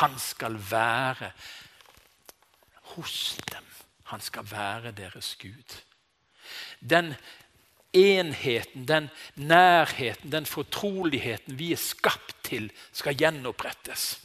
Han 0.00 0.18
skal 0.18 0.58
være 0.70 1.30
hos 2.94 3.36
dem. 3.52 3.64
Han 4.04 4.20
skal 4.20 4.50
være 4.50 4.92
deres 4.92 5.36
Gud. 5.40 5.76
Den 6.80 7.14
enheten, 7.94 8.88
den 8.88 9.10
nærheten, 9.34 10.32
den 10.32 10.46
fortroligheten 10.46 11.58
vi 11.58 11.72
er 11.72 11.80
skapt 11.80 12.36
til, 12.42 12.72
skal 12.92 13.16
gjenopprettes. 13.16 14.18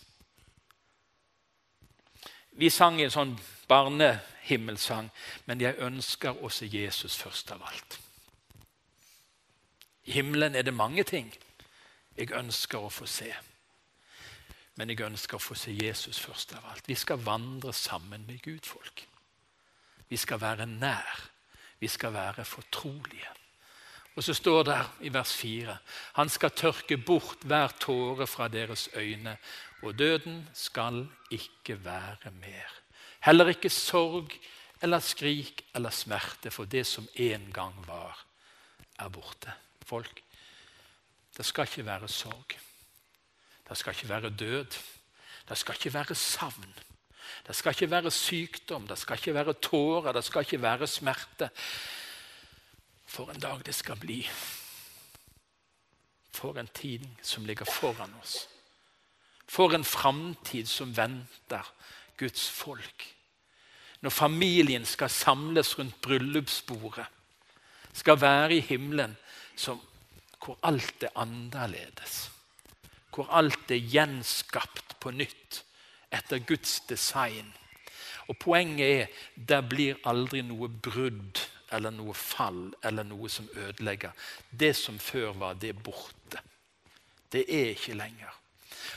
Vi 2.59 2.69
sang 2.69 2.99
en 3.01 3.13
sånn 3.13 3.37
barnehimmelsang, 3.69 5.07
men 5.45 5.61
jeg 5.61 5.79
ønsker 5.85 6.43
også 6.43 6.65
Jesus 6.65 7.15
først 7.21 7.53
av 7.55 7.63
alt. 7.63 7.99
I 10.09 10.11
himmelen 10.11 10.55
er 10.55 10.65
det 10.65 10.73
mange 10.73 11.03
ting 11.05 11.29
jeg 12.17 12.31
ønsker 12.33 12.81
å 12.81 12.89
få 12.89 13.05
se. 13.05 13.29
Men 14.79 14.89
jeg 14.89 15.03
ønsker 15.05 15.37
å 15.37 15.43
få 15.43 15.53
se 15.59 15.75
Jesus 15.75 16.17
først 16.23 16.55
av 16.57 16.65
alt. 16.71 16.87
Vi 16.89 16.95
skal 16.97 17.21
vandre 17.21 17.73
sammen 17.77 18.25
med 18.25 18.41
Gud, 18.41 18.65
folk. 18.65 19.03
Vi 20.09 20.17
skal 20.17 20.41
være 20.41 20.65
nær. 20.65 21.21
Vi 21.79 21.87
skal 21.87 22.15
være 22.15 22.45
fortrolige. 22.47 23.29
Og 24.17 24.25
så 24.25 24.33
står 24.33 24.63
det 24.67 24.79
i 25.05 25.13
vers 25.13 25.35
4.: 25.37 25.77
Han 26.17 26.29
skal 26.29 26.57
tørke 26.57 26.97
bort 26.97 27.45
hver 27.45 27.77
tåre 27.79 28.27
fra 28.27 28.47
deres 28.47 28.89
øyne, 28.95 29.37
og 29.83 29.99
døden 29.99 30.49
skal 30.53 31.05
ikke 31.31 31.77
være 31.85 32.33
mer. 32.41 32.73
Heller 33.21 33.53
ikke 33.53 33.69
sorg 33.69 34.33
eller 34.81 34.99
skrik 34.99 35.65
eller 35.75 35.89
smerte, 35.89 36.51
for 36.51 36.65
det 36.65 36.87
som 36.87 37.07
en 37.15 37.51
gang 37.53 37.87
var, 37.87 38.25
er 38.99 39.09
borte. 39.09 39.53
Folk, 39.89 40.21
det 41.37 41.45
skal 41.45 41.65
ikke 41.65 41.85
være 41.85 42.07
sorg. 42.07 42.55
Det 43.69 43.77
skal 43.77 43.95
ikke 43.95 44.09
være 44.09 44.29
død. 44.29 44.77
Det 45.49 45.57
skal 45.57 45.75
ikke 45.75 45.93
være 45.93 46.15
savn. 46.15 46.73
Det 47.47 47.55
skal 47.55 47.73
ikke 47.73 47.91
være 47.91 48.11
sykdom, 48.11 48.87
det 48.87 48.97
skal 48.97 49.17
ikke 49.17 49.33
være 49.33 49.53
tårer, 49.53 50.11
det 50.11 50.23
skal 50.23 50.41
ikke 50.45 50.61
være 50.61 50.87
smerte. 50.87 51.49
For 53.05 53.31
en 53.31 53.39
dag 53.39 53.61
det 53.65 53.75
skal 53.75 53.97
bli. 53.97 54.29
For 56.31 56.59
en 56.59 56.69
tid 56.73 57.05
som 57.21 57.45
ligger 57.45 57.65
foran 57.65 58.13
oss. 58.21 58.47
For 59.47 59.73
en 59.73 59.83
framtid 59.83 60.65
som 60.65 60.97
venter 60.97 61.73
Guds 62.17 62.49
folk. 62.49 63.15
Når 64.01 64.09
familien 64.09 64.85
skal 64.85 65.09
samles 65.09 65.79
rundt 65.79 66.01
bryllupsbordet, 66.01 67.05
skal 67.93 68.21
være 68.21 68.55
i 68.55 68.59
himmelen 68.59 69.17
som, 69.59 69.79
hvor 70.39 70.57
alt 70.63 71.03
er 71.03 71.15
annerledes. 71.19 72.29
Hvor 73.13 73.27
alt 73.35 73.71
er 73.71 73.83
gjenskapt 73.91 74.95
på 75.01 75.11
nytt 75.11 75.63
etter 76.15 76.39
Guds 76.47 76.79
design. 76.89 77.51
Og 78.29 78.37
Poenget 78.39 78.87
er 78.87 79.23
det 79.35 79.63
blir 79.69 79.99
aldri 80.07 80.43
noe 80.45 80.69
brudd 80.69 81.41
eller 81.73 81.93
noe 81.93 82.13
fall 82.17 82.69
eller 82.85 83.05
noe 83.05 83.29
som 83.29 83.49
ødelegger. 83.55 84.13
Det 84.49 84.75
som 84.77 84.99
før 84.99 85.33
var, 85.37 85.57
det 85.59 85.73
er 85.73 85.83
borte. 85.83 86.41
Det 87.29 87.45
er 87.45 87.73
ikke 87.75 87.97
lenger. 87.97 88.38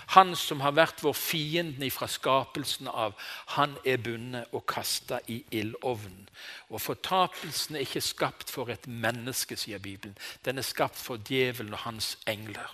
Han 0.07 0.37
som 0.37 0.61
har 0.61 0.75
vært 0.77 1.03
vår 1.05 1.15
fiende 1.17 1.89
fra 1.91 2.09
skapelsen 2.11 2.89
av, 2.89 3.15
han 3.57 3.77
er 3.85 4.03
bundet 4.03 4.53
og 4.53 4.67
kasta 4.67 5.21
i 5.31 5.43
ildovnen. 5.51 6.29
Og 6.71 6.81
fortapelsen 6.83 7.77
er 7.77 7.87
ikke 7.87 8.05
skapt 8.05 8.51
for 8.51 8.71
et 8.73 8.87
menneske, 8.87 9.57
sier 9.57 9.79
Bibelen. 9.79 10.17
Den 10.45 10.59
er 10.59 10.67
skapt 10.67 10.99
for 10.99 11.17
djevelen 11.17 11.75
og 11.75 11.85
hans 11.87 12.17
engler. 12.27 12.71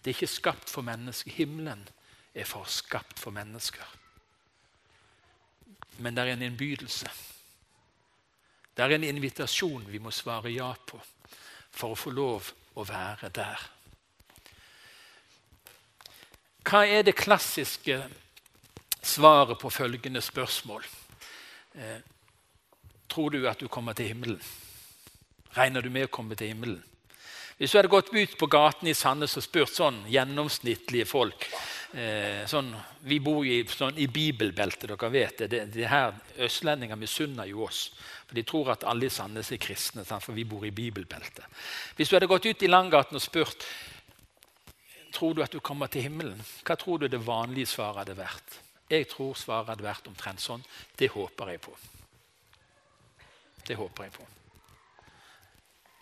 Det 0.00 0.10
er 0.10 0.16
ikke 0.16 0.26
skapt 0.26 0.70
for 0.70 0.82
mennesker. 0.82 1.30
Himmelen 1.30 1.88
er 2.34 2.44
for 2.48 2.64
skapt 2.64 3.18
for 3.18 3.30
mennesker. 3.30 3.96
Men 5.98 6.16
det 6.16 6.24
er 6.24 6.32
en 6.32 6.42
innbydelse. 6.42 7.10
Det 8.76 8.84
er 8.84 8.94
en 8.96 9.04
invitasjon 9.04 9.84
vi 9.92 9.98
må 10.00 10.10
svare 10.14 10.52
ja 10.54 10.72
på 10.72 11.00
for 11.70 11.92
å 11.92 11.98
få 11.98 12.10
lov 12.14 12.48
å 12.80 12.84
være 12.86 13.28
der. 13.34 13.66
Hva 16.70 16.84
er 16.86 17.02
det 17.02 17.16
klassiske 17.18 17.96
svaret 19.02 19.58
på 19.58 19.72
følgende 19.74 20.20
spørsmål? 20.22 20.84
Eh, 21.74 21.96
tror 23.10 23.34
du 23.34 23.48
at 23.50 23.58
du 23.58 23.66
kommer 23.66 23.96
til 23.98 24.12
himmelen? 24.12 24.38
Regner 25.56 25.82
du 25.82 25.90
med 25.90 26.06
å 26.06 26.12
komme 26.14 26.38
til 26.38 26.52
himmelen? 26.52 26.78
Hvis 27.58 27.74
du 27.74 27.80
hadde 27.80 27.90
gått 27.90 28.14
ut 28.14 28.38
på 28.38 28.46
gaten 28.46 28.86
i 28.86 28.94
Sandnes 28.94 29.34
og 29.36 29.42
spurt 29.48 29.74
sånn 29.74 29.98
gjennomsnittlige 30.14 31.10
folk 31.10 31.48
eh, 31.90 32.46
sånn, 32.46 32.70
Vi 33.02 33.18
bor 33.18 33.42
i, 33.42 33.64
sånn, 33.66 33.98
i 33.98 34.06
bibelbeltet, 34.06 34.86
dere 34.94 35.10
vet 35.10 35.42
det. 35.42 35.50
det, 35.50 35.66
det 35.74 35.90
her 35.90 36.14
Østlendinger 36.38 36.96
misunner 36.96 37.50
jo 37.50 37.66
oss. 37.66 37.88
For 38.28 38.38
De 38.38 38.46
tror 38.46 38.76
at 38.76 38.86
alle 38.86 39.10
i 39.10 39.10
Sandnes 39.10 39.50
er 39.50 39.58
kristne, 39.58 40.06
for 40.06 40.38
vi 40.38 40.46
bor 40.46 40.62
i 40.62 40.70
bibelbeltet. 40.70 41.50
Hvis 41.98 42.08
du 42.08 42.14
hadde 42.14 42.30
gått 42.30 42.46
ut 42.46 42.62
i 42.62 42.70
Langgaten 42.70 43.18
og 43.18 43.26
spurt 43.26 43.66
tror 45.12 45.34
du 45.34 45.42
at 45.42 45.52
du 45.52 45.60
kommer 45.60 45.90
til 45.90 46.06
himmelen, 46.06 46.40
hva 46.64 46.76
tror 46.78 47.00
du 47.00 47.08
det 47.08 47.22
vanlige 47.26 47.70
svaret 47.72 48.04
hadde 48.04 48.18
vært? 48.18 48.58
Jeg 48.90 49.06
tror 49.10 49.36
svaret 49.38 49.70
hadde 49.70 49.86
vært 49.86 50.08
omtrent 50.10 50.42
sånn. 50.42 50.64
Det 50.98 51.10
håper 51.14 51.52
jeg 51.52 51.62
på. 51.62 51.74
Det 53.66 53.76
håper 53.78 54.08
jeg 54.08 54.14
på. 54.16 54.26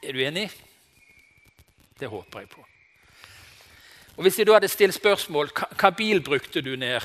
Er 0.08 0.16
du 0.16 0.22
enig? 0.24 0.46
Det 1.98 2.08
håper 2.08 2.44
jeg 2.44 2.50
på. 2.52 2.64
Og 4.16 4.24
Hvis 4.24 4.38
jeg 4.38 4.48
da 4.48 4.56
hadde 4.56 4.70
stilt 4.70 4.96
spørsmål 4.96 5.50
hva 5.52 5.90
bil 5.94 6.22
brukte 6.24 6.62
du 6.64 6.74
ned? 6.76 7.04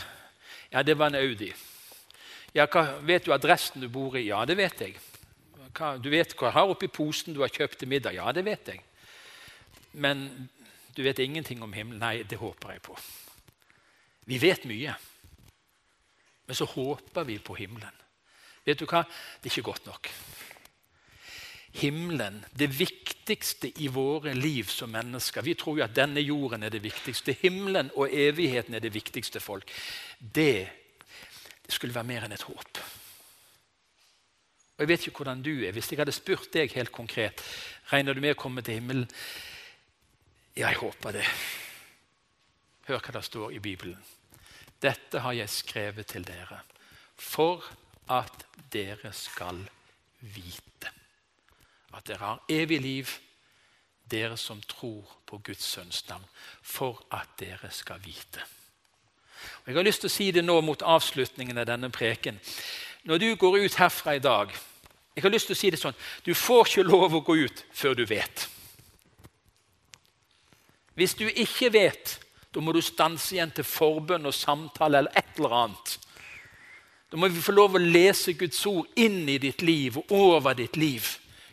Ja, 0.72 0.82
det 0.82 0.98
var 0.98 1.12
en 1.12 1.20
Audi. 1.20 1.52
Ja, 2.56 2.66
hva, 2.66 3.00
Vet 3.02 3.26
du 3.26 3.34
adressen 3.34 3.82
du 3.82 3.90
bor 3.90 4.16
i? 4.18 4.28
Ja, 4.30 4.46
det 4.46 4.58
vet 4.58 4.82
jeg 4.82 4.96
hva, 5.74 5.96
du 5.98 6.10
vet 6.14 6.36
hva 6.38 6.50
jeg 6.50 6.56
har 6.58 6.70
oppi 6.70 6.90
posen 6.92 7.34
du 7.34 7.42
har 7.42 7.54
kjøpt 7.54 7.80
til 7.82 7.90
middag. 7.90 8.14
Ja, 8.18 8.32
det 8.32 8.44
vet 8.46 8.70
jeg. 8.70 8.82
Men 9.94 10.28
du 10.96 11.04
vet 11.04 11.20
ingenting 11.20 11.64
om 11.64 11.74
himmelen. 11.74 12.02
Nei, 12.02 12.24
det 12.24 12.40
håper 12.42 12.76
jeg 12.76 12.84
på. 12.86 12.98
Vi 14.26 14.40
vet 14.40 14.66
mye, 14.70 14.94
men 16.46 16.56
så 16.56 16.68
håper 16.70 17.26
vi 17.28 17.40
på 17.40 17.56
himmelen. 17.60 18.02
Vet 18.64 18.80
du 18.80 18.86
hva? 18.88 19.04
Det 19.42 19.50
er 19.50 19.54
ikke 19.58 19.72
godt 19.72 19.88
nok. 19.90 20.10
Himmelen, 21.74 22.44
det 22.54 22.70
viktigste 22.78 23.72
i 23.82 23.88
våre 23.90 24.36
liv 24.38 24.70
som 24.70 24.92
mennesker 24.94 25.42
Vi 25.42 25.56
tror 25.58 25.80
jo 25.80 25.84
at 25.88 25.96
denne 25.96 26.22
jorden 26.22 26.64
er 26.64 26.70
det 26.70 26.84
viktigste. 26.84 27.34
Himmelen 27.42 27.90
og 27.96 28.14
evigheten 28.14 28.78
er 28.78 28.84
det 28.84 28.94
viktigste 28.94 29.42
folk. 29.42 29.72
Det, 30.20 30.70
det 31.66 31.74
skulle 31.74 31.96
være 31.96 32.08
mer 32.12 32.28
enn 32.28 32.36
et 32.38 32.46
håp. 32.46 32.84
Og 34.78 34.86
Jeg 34.86 34.88
vet 34.88 35.08
ikke 35.08 35.24
hvordan 35.24 35.42
du 35.42 35.52
er. 35.64 35.74
Hvis 35.74 35.92
jeg 35.92 36.00
hadde 36.00 36.14
spurt 36.14 36.54
deg 36.54 36.72
helt 36.78 36.92
konkret 36.94 37.42
regner 37.92 38.14
du 38.14 38.22
med 38.22 38.38
å 38.38 38.40
komme 38.40 38.62
til 38.62 38.78
himmelen, 38.78 39.10
jeg 40.56 40.80
håper 40.80 41.18
det. 41.20 41.28
Hør 42.88 43.00
hva 43.00 43.16
det 43.16 43.24
står 43.26 43.56
i 43.56 43.62
Bibelen. 43.64 44.02
Dette 44.84 45.22
har 45.24 45.34
jeg 45.38 45.50
skrevet 45.50 46.12
til 46.12 46.28
dere 46.28 46.60
for 47.16 47.64
at 48.12 48.44
dere 48.74 49.14
skal 49.16 49.62
vite 50.20 50.92
at 51.94 52.08
dere 52.08 52.26
har 52.26 52.42
evig 52.50 52.82
liv, 52.82 53.10
dere 54.12 54.38
som 54.38 54.62
tror 54.68 55.06
på 55.26 55.40
Guds 55.46 55.64
sønns 55.64 56.04
navn, 56.10 56.26
for 56.62 57.04
at 57.12 57.30
dere 57.40 57.72
skal 57.72 58.02
vite. 58.04 58.42
Og 59.64 59.68
jeg 59.68 59.76
har 59.76 59.86
lyst 59.86 60.04
til 60.04 60.12
å 60.12 60.16
si 60.16 60.32
det 60.32 60.44
nå 60.46 60.60
mot 60.62 60.82
avslutningen 60.82 61.58
av 61.58 61.68
denne 61.68 61.92
preken. 61.92 62.40
Når 63.04 63.20
du 63.20 63.30
går 63.36 63.60
ut 63.66 63.76
herfra 63.76 64.16
i 64.16 64.24
dag 64.24 64.54
Jeg 65.14 65.24
har 65.24 65.30
lyst 65.30 65.50
til 65.50 65.54
å 65.54 65.60
si 65.60 65.70
det 65.70 65.78
sånn 65.78 65.98
Du 66.24 66.32
får 66.34 66.70
ikke 66.70 66.84
lov 66.88 67.14
å 67.14 67.20
gå 67.22 67.36
ut 67.36 67.64
før 67.76 67.94
du 67.94 68.06
vet. 68.08 68.48
Hvis 70.94 71.16
du 71.18 71.26
ikke 71.28 71.72
vet, 71.74 72.20
da 72.54 72.62
må 72.62 72.74
du 72.74 72.82
stanse 72.86 73.34
igjen 73.36 73.54
til 73.56 73.66
forbønn 73.66 74.30
og 74.30 74.36
samtale 74.38 75.02
eller 75.02 75.18
et 75.18 75.40
eller 75.40 75.56
annet. 75.64 75.96
Da 77.10 77.18
må 77.18 77.30
vi 77.30 77.42
få 77.42 77.54
lov 77.54 77.78
å 77.78 77.82
lese 77.82 78.36
Guds 78.38 78.60
ord 78.70 78.90
inn 78.98 79.28
i 79.30 79.40
ditt 79.42 79.62
liv 79.62 79.98
og 80.04 80.14
over 80.18 80.58
ditt 80.58 80.78
liv. 80.78 81.08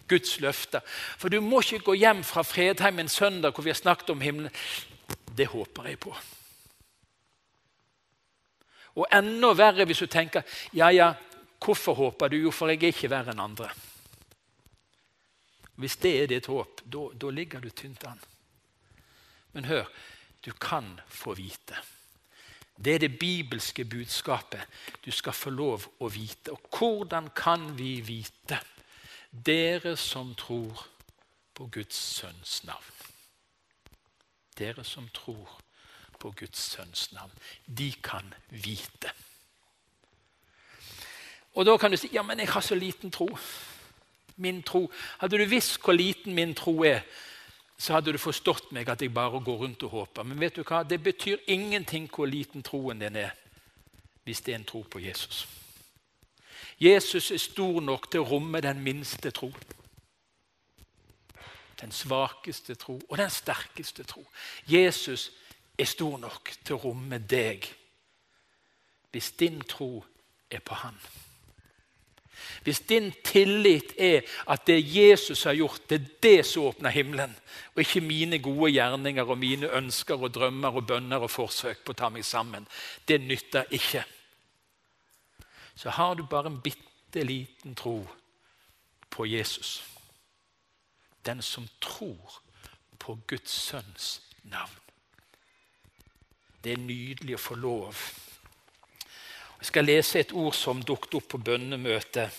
Guds 0.09 0.39
løfte. 0.43 0.81
For 1.21 1.31
du 1.31 1.39
må 1.45 1.63
ikke 1.63 1.85
gå 1.87 1.97
hjem 2.01 2.23
fra 2.27 2.43
Fredheim 2.45 2.99
en 2.99 3.13
søndag 3.13 3.55
hvor 3.55 3.65
vi 3.65 3.73
har 3.73 3.79
snakket 3.79 4.13
om 4.13 4.25
himmelen. 4.25 4.53
Det 5.37 5.47
håper 5.53 5.89
jeg 5.89 6.01
på. 6.03 6.15
Og 8.99 9.07
enda 9.15 9.53
verre 9.55 9.87
hvis 9.87 10.03
du 10.03 10.09
tenker 10.11 10.43
ja, 10.77 10.91
ja, 10.91 11.13
Hvorfor 11.61 11.95
håper 11.95 12.29
du? 12.33 12.39
Jo, 12.41 12.51
for 12.51 12.73
jeg 12.73 12.81
er 12.81 12.95
ikke 12.95 13.11
verre 13.13 13.35
enn 13.35 13.43
andre. 13.45 13.69
Hvis 15.81 15.99
det 16.01 16.13
er 16.23 16.31
ditt 16.31 16.49
håp, 16.49 16.81
da 16.89 17.33
ligger 17.33 17.61
du 17.61 17.69
tynt 17.69 18.05
an. 18.09 18.21
Men 19.53 19.65
hør, 19.65 19.85
du 20.45 20.53
kan 20.53 21.01
få 21.09 21.35
vite. 21.35 21.77
Det 22.85 22.95
er 22.95 22.99
det 22.99 23.19
bibelske 23.19 23.85
budskapet 23.85 24.61
du 25.05 25.11
skal 25.11 25.37
få 25.37 25.51
lov 25.51 25.85
å 26.01 26.09
vite. 26.09 26.53
Og 26.53 26.79
hvordan 26.79 27.29
kan 27.37 27.79
vi 27.79 28.01
vite? 28.01 28.61
Dere 29.31 29.97
som 29.97 30.35
tror 30.35 30.87
på 31.55 31.67
Guds 31.67 31.97
sønns 31.97 32.65
navn. 32.65 32.95
Dere 34.59 34.85
som 34.85 35.09
tror 35.15 35.61
på 36.21 36.33
Guds 36.37 36.61
sønns 36.73 37.13
navn. 37.13 37.33
De 37.67 37.93
kan 38.03 38.35
vite. 38.49 39.13
Og 41.55 41.67
da 41.67 41.77
kan 41.77 41.91
du 41.91 41.97
si 42.01 42.09
ja, 42.13 42.23
men 42.23 42.41
jeg 42.41 42.49
har 42.49 42.65
så 42.65 42.75
liten 42.75 43.11
tro. 43.11 43.29
Min 44.37 44.63
tro. 44.63 44.87
Hadde 45.19 45.39
du 45.39 45.45
visst 45.45 45.81
hvor 45.85 45.93
liten 45.93 46.35
min 46.35 46.55
tro 46.55 46.79
er, 46.85 47.05
så 47.81 47.95
hadde 47.97 48.13
du 48.13 48.19
forstått 48.21 48.75
meg 48.77 48.89
at 48.93 49.01
jeg 49.01 49.13
bare 49.15 49.41
går 49.41 49.63
rundt 49.63 49.83
og 49.89 49.91
håper. 49.95 50.27
Men 50.29 50.41
vet 50.41 50.59
du 50.59 50.63
hva? 50.69 50.83
det 50.85 51.01
betyr 51.03 51.41
ingenting 51.49 52.11
hvor 52.13 52.29
liten 52.29 52.63
troen 52.63 53.01
din 53.01 53.17
er, 53.17 53.33
hvis 54.25 54.43
det 54.45 54.53
er 54.53 54.59
en 54.61 54.69
tro 54.69 54.83
på 54.83 55.01
Jesus. 55.01 55.47
Jesus 56.81 57.31
er 57.31 57.41
stor 57.41 57.81
nok 57.81 58.11
til 58.11 58.21
å 58.21 58.29
romme 58.35 58.61
den 58.61 58.83
minste 58.85 59.33
tro. 59.33 59.49
Den 61.81 61.93
svakeste 61.93 62.77
tro 62.77 62.99
og 63.09 63.17
den 63.17 63.33
sterkeste 63.33 64.05
tro. 64.05 64.27
Jesus 64.69 65.31
er 65.79 65.89
stor 65.89 66.19
nok 66.21 66.53
til 66.61 66.77
å 66.77 66.83
romme 66.85 67.19
deg 67.19 67.65
hvis 69.11 69.33
din 69.41 69.59
tro 69.65 70.05
er 70.53 70.61
på 70.61 70.77
Han. 70.85 71.01
Hvis 72.63 72.81
din 72.81 73.13
tillit 73.25 73.95
er 73.99 74.21
at 74.51 74.67
det 74.67 74.79
Jesus 74.97 75.43
har 75.43 75.55
gjort, 75.55 75.89
det 75.89 76.01
er 76.01 76.09
det 76.23 76.47
som 76.47 76.69
åpner 76.71 76.91
himmelen, 76.91 77.35
og 77.75 77.83
ikke 77.83 78.01
mine 78.01 78.39
gode 78.39 78.73
gjerninger 78.73 79.25
og 79.25 79.39
mine 79.39 79.71
ønsker 79.77 80.21
og 80.21 80.35
drømmer 80.35 80.77
og 80.77 80.87
bønner 80.87 81.23
og 81.25 81.31
forsøk 81.31 81.85
på 81.85 81.95
å 81.95 82.01
ta 82.03 82.11
meg 82.13 82.25
sammen, 82.25 82.67
det 83.09 83.21
nytter 83.21 83.71
ikke. 83.71 84.05
Så 85.75 85.91
har 85.91 86.15
du 86.15 86.27
bare 86.27 86.53
en 86.53 86.61
bitte 86.61 87.23
liten 87.25 87.75
tro 87.75 88.03
på 89.11 89.27
Jesus. 89.27 89.83
Den 91.27 91.43
som 91.43 91.69
tror 91.81 92.41
på 92.99 93.19
Guds 93.27 93.51
sønns 93.51 94.23
navn. 94.43 94.77
Det 96.65 96.73
er 96.73 96.83
nydelig 96.85 97.39
å 97.39 97.41
få 97.41 97.57
lov 97.57 97.97
jeg 99.61 99.69
skal 99.69 99.85
lese 99.85 100.21
et 100.23 100.31
ord 100.33 100.55
som 100.57 100.81
dukket 100.81 101.19
opp 101.19 101.27
på 101.35 101.39
bønnemøtet 101.45 102.33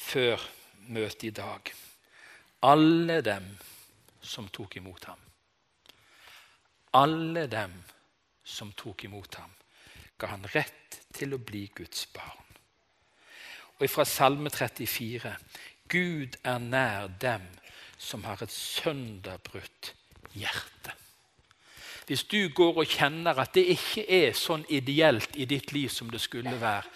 før 0.00 0.40
møtet 0.88 1.26
i 1.28 1.32
dag. 1.36 1.68
Alle 2.64 3.18
dem 3.24 3.50
som 4.24 4.48
tok 4.48 4.78
imot 4.80 5.04
ham. 5.10 5.20
Alle 6.96 7.44
dem 7.52 7.74
som 8.44 8.72
tok 8.72 9.04
imot 9.04 9.36
ham, 9.36 9.52
ga 10.16 10.32
han 10.32 10.48
rett 10.54 11.00
til 11.12 11.36
å 11.36 11.42
bli 11.42 11.66
Guds 11.76 12.06
barn. 12.14 12.40
Og 13.82 13.90
fra 13.90 14.08
Salme 14.08 14.48
34.: 14.48 15.36
Gud 15.92 16.40
er 16.44 16.58
nær 16.64 17.12
dem 17.20 17.44
som 17.98 18.24
har 18.24 18.40
et 18.40 18.52
sønderbrutt 18.52 19.92
hjerte. 20.32 20.96
Hvis 22.06 22.24
du 22.28 22.48
går 22.52 22.82
og 22.82 22.86
kjenner 22.86 23.38
at 23.40 23.54
det 23.56 23.64
ikke 23.72 24.04
er 24.12 24.36
sånn 24.36 24.64
ideelt 24.68 25.36
i 25.40 25.46
ditt 25.48 25.72
liv 25.72 25.88
som 25.88 26.10
det 26.12 26.20
skulle 26.20 26.52
være, 26.60 26.90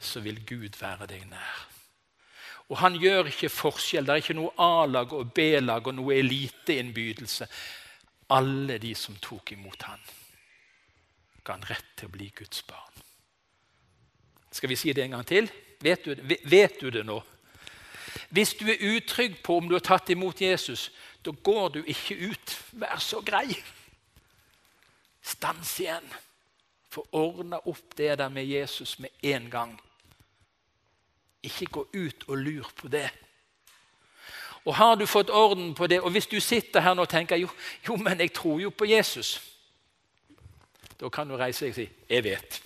så 0.00 0.20
vil 0.20 0.40
Gud 0.46 0.76
være 0.80 1.08
deg 1.08 1.24
nær. 1.30 1.66
Og 2.70 2.78
Han 2.78 2.94
gjør 3.00 3.26
ikke 3.26 3.48
forskjell. 3.50 4.06
Det 4.06 4.12
er 4.12 4.22
ikke 4.22 4.38
noe 4.38 4.52
A-lag 4.58 5.12
og 5.12 5.32
B-lag 5.34 5.86
og 5.86 5.94
noe 5.94 6.18
eliteinnbydelse. 6.20 7.48
alle 8.30 8.78
de 8.78 8.94
som 8.94 9.16
tok 9.18 9.52
imot 9.52 9.82
han, 9.82 9.98
ga 11.42 11.56
han 11.56 11.64
rett 11.66 11.88
til 11.96 12.06
å 12.06 12.12
bli 12.14 12.28
Guds 12.30 12.62
barn. 12.62 13.02
Skal 14.52 14.70
vi 14.70 14.76
si 14.76 14.92
det 14.92 15.02
en 15.02 15.16
gang 15.16 15.26
til? 15.26 15.50
Vet 15.82 16.04
du, 16.04 16.14
vet 16.44 16.80
du 16.80 16.90
det 16.94 17.02
nå? 17.06 17.16
Hvis 18.30 18.54
du 18.54 18.68
er 18.70 18.78
utrygg 18.94 19.40
på 19.42 19.56
om 19.58 19.66
du 19.66 19.74
har 19.74 19.82
tatt 19.82 20.10
imot 20.14 20.40
Jesus, 20.40 20.92
da 21.26 21.34
går 21.34 21.68
du 21.74 21.80
ikke 21.82 22.14
ut. 22.30 22.56
Vær 22.70 23.02
så 23.02 23.18
grei. 23.26 23.50
Stans 25.30 25.78
igjen. 25.80 26.06
Få 26.90 27.04
ordna 27.14 27.60
opp 27.70 27.96
det 27.96 28.16
der 28.18 28.28
med 28.28 28.44
Jesus 28.44 28.98
med 28.98 29.10
en 29.22 29.50
gang. 29.50 29.76
Ikke 31.42 31.66
gå 31.66 31.86
ut 31.94 32.24
og 32.26 32.36
lur 32.36 32.72
på 32.76 32.88
det. 32.88 33.08
Og 34.64 34.74
har 34.76 34.96
du 34.96 35.06
fått 35.06 35.30
orden 35.30 35.74
på 35.74 35.86
det, 35.86 36.00
og 36.00 36.10
hvis 36.10 36.26
du 36.26 36.40
sitter 36.40 36.80
her 36.84 36.94
nå 36.94 37.06
og 37.06 37.08
tenker 37.08 37.38
jo, 37.40 37.48
jo, 37.86 37.96
men 37.96 38.20
jeg 38.20 38.32
tror 38.36 38.58
jo 38.60 38.70
på 38.70 38.84
Jesus, 38.84 39.38
da 41.00 41.08
kan 41.08 41.28
du 41.28 41.36
reise 41.36 41.64
deg 41.64 41.70
og 41.70 41.74
si 41.74 41.88
'Jeg 42.10 42.24
vet'. 42.24 42.60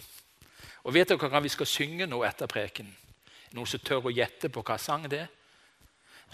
Og 0.84 0.94
vet 0.94 1.08
dere 1.08 1.28
hva 1.28 1.40
vi 1.40 1.48
skal 1.48 1.66
synge 1.66 2.06
nå 2.06 2.24
etter 2.24 2.46
preken? 2.46 2.96
Noen 3.52 3.66
som 3.66 3.80
tør 3.80 4.06
å 4.06 4.10
gjette 4.10 4.48
på 4.48 4.62
hva 4.62 4.78
sang 4.78 5.10
det 5.10 5.20
er? 5.20 5.28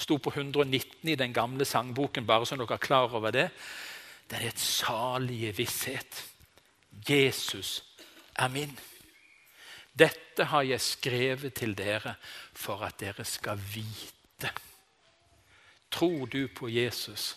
sto 0.00 0.18
på 0.18 0.32
119 0.34 1.08
i 1.08 1.14
den 1.14 1.32
gamle 1.32 1.64
sangboken, 1.64 2.26
bare 2.26 2.46
så 2.46 2.56
dere 2.56 2.74
er 2.74 2.82
klar 2.82 3.14
over 3.14 3.30
det. 3.30 3.48
Det 4.30 4.38
er 4.38 4.48
et 4.48 4.58
salige 4.58 5.56
visshet. 5.56 6.24
Jesus 7.08 7.84
er 8.34 8.48
min. 8.48 8.78
Dette 9.98 10.44
har 10.44 10.62
jeg 10.62 10.80
skrevet 10.80 11.54
til 11.54 11.74
dere 11.78 12.14
for 12.54 12.84
at 12.86 13.00
dere 13.00 13.24
skal 13.24 13.60
vite. 13.74 14.52
Tror 15.90 16.26
du 16.26 16.48
på 16.56 16.68
Jesus, 16.68 17.36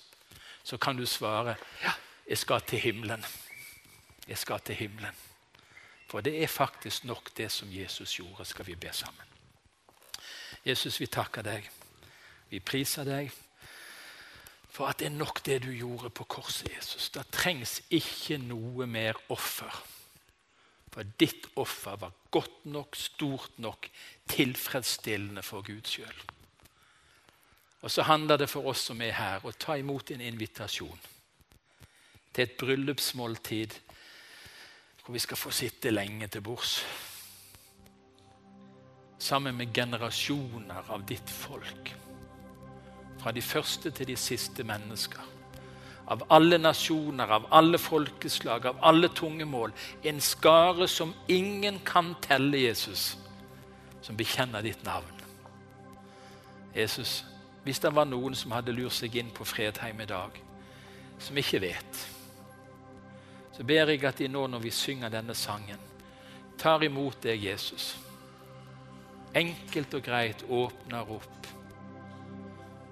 så 0.63 0.77
kan 0.77 0.97
du 0.97 1.05
svare 1.05 1.55
ja, 1.81 1.91
jeg 2.29 2.37
skal 2.37 2.61
til 2.61 2.79
himmelen. 2.79 3.25
Jeg 4.27 4.37
skal 4.37 4.59
til 4.59 4.75
himmelen. 4.75 5.15
For 6.07 6.21
det 6.21 6.43
er 6.43 6.47
faktisk 6.47 7.03
nok 7.03 7.37
det 7.37 7.51
som 7.51 7.67
Jesus 7.71 8.15
gjorde, 8.15 8.45
skal 8.45 8.67
vi 8.67 8.75
be 8.75 8.89
sammen. 8.93 9.25
Jesus, 10.65 10.99
vi 10.99 11.05
takker 11.05 11.41
deg. 11.41 11.69
Vi 12.49 12.59
priser 12.59 13.03
deg 13.03 13.31
for 14.73 14.89
at 14.89 14.99
det 14.99 15.11
er 15.11 15.17
nok 15.17 15.43
det 15.45 15.59
du 15.67 15.71
gjorde 15.71 16.09
på 16.09 16.25
korset, 16.25 16.71
Jesus. 16.73 17.11
Det 17.13 17.27
trengs 17.31 17.77
ikke 17.93 18.39
noe 18.41 18.87
mer 18.89 19.19
offer. 19.33 19.69
For 20.93 21.05
ditt 21.21 21.45
offer 21.61 21.99
var 22.01 22.13
godt 22.33 22.65
nok, 22.65 22.97
stort 22.97 23.59
nok, 23.61 23.89
tilfredsstillende 24.29 25.43
for 25.45 25.61
Gud 25.65 25.85
sjøl. 25.89 26.23
Og 27.83 27.91
så 27.91 28.05
handler 28.07 28.41
det 28.41 28.49
for 28.49 28.65
oss 28.71 28.87
som 28.89 29.01
er 29.01 29.13
her, 29.17 29.45
å 29.45 29.53
ta 29.53 29.75
imot 29.77 30.13
en 30.13 30.23
invitasjon 30.23 31.09
til 32.33 32.45
et 32.47 32.55
bryllupsmåltid 32.57 33.75
hvor 35.03 35.13
vi 35.13 35.21
skal 35.21 35.37
få 35.37 35.51
sitte 35.53 35.91
lenge 35.91 36.29
til 36.31 36.41
bords. 36.41 36.79
Sammen 39.21 39.59
med 39.59 39.73
generasjoner 39.75 40.89
av 40.95 41.05
ditt 41.05 41.29
folk 41.29 41.91
fra 43.23 43.31
de 43.31 43.41
første 43.41 43.91
til 43.91 44.07
de 44.07 44.15
siste 44.19 44.63
mennesker. 44.67 45.29
Av 46.11 46.25
alle 46.35 46.57
nasjoner, 46.59 47.29
av 47.31 47.45
alle 47.55 47.79
folkeslag, 47.79 48.65
av 48.67 48.81
alle 48.83 49.07
tungemål. 49.15 49.71
En 50.03 50.19
skare 50.21 50.87
som 50.91 51.13
ingen 51.31 51.79
kan 51.85 52.15
telle, 52.21 52.59
Jesus, 52.65 53.13
som 54.01 54.19
bekjenner 54.19 54.61
ditt 54.61 54.83
navn. 54.83 55.21
Jesus, 56.75 57.23
hvis 57.63 57.79
det 57.79 57.93
var 57.95 58.09
noen 58.09 58.35
som 58.35 58.51
hadde 58.51 58.75
lurt 58.75 58.97
seg 58.97 59.15
inn 59.15 59.31
på 59.31 59.47
Fredheim 59.47 60.03
i 60.03 60.09
dag, 60.09 60.35
som 61.19 61.37
ikke 61.39 61.63
vet, 61.63 62.05
så 63.53 63.63
ber 63.63 63.93
jeg 63.93 64.03
at 64.03 64.19
de 64.19 64.27
nå 64.27 64.47
når 64.49 64.65
vi 64.65 64.75
synger 64.75 65.13
denne 65.13 65.35
sangen, 65.37 65.79
tar 66.59 66.83
imot 66.83 67.23
deg, 67.23 67.45
Jesus. 67.47 67.93
Enkelt 69.33 69.93
og 69.95 70.03
greit 70.03 70.43
åpner 70.49 71.15
opp 71.15 71.62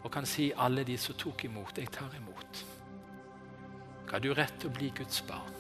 og 0.04 0.12
kan 0.12 0.26
si 0.26 0.52
alle 0.58 0.84
de 0.88 0.98
som 0.98 1.16
tok 1.18 1.46
imot, 1.46 1.78
jeg 1.78 1.92
tar 1.94 2.14
imot. 2.18 2.64
Ga 4.10 4.20
du 4.20 4.32
rett 4.36 4.58
til 4.60 4.72
å 4.72 4.76
bli 4.76 4.90
Guds 4.98 5.22
barn. 5.28 5.60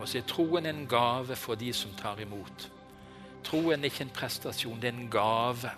Og 0.00 0.08
så 0.08 0.20
er 0.20 0.28
troen 0.28 0.68
en 0.68 0.86
gave 0.88 1.36
for 1.36 1.60
de 1.60 1.72
som 1.76 1.92
tar 1.96 2.20
imot. 2.22 2.68
Troen 3.44 3.80
er 3.80 3.90
ikke 3.90 4.04
en 4.06 4.14
prestasjon, 4.14 4.80
det 4.80 4.92
er 4.92 4.98
en 4.98 5.10
gave 5.12 5.72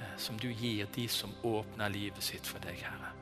eh, 0.00 0.16
som 0.16 0.38
du 0.40 0.48
gir 0.48 0.88
de 0.94 1.06
som 1.08 1.32
åpner 1.44 1.92
livet 1.92 2.24
sitt 2.24 2.48
for 2.48 2.60
deg, 2.64 2.80
Herre. 2.80 3.12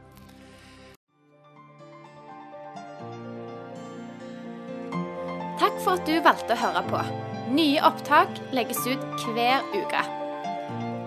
Takk 5.59 5.79
for 5.83 5.97
at 5.99 6.07
du 6.07 6.19
valgte 6.23 6.55
å 6.55 6.63
høre 6.63 6.83
på. 6.91 7.07
Nye 7.55 7.81
opptak 7.87 8.31
legges 8.55 8.83
ut 8.87 9.27
hver 9.35 9.63
uke. 9.75 10.24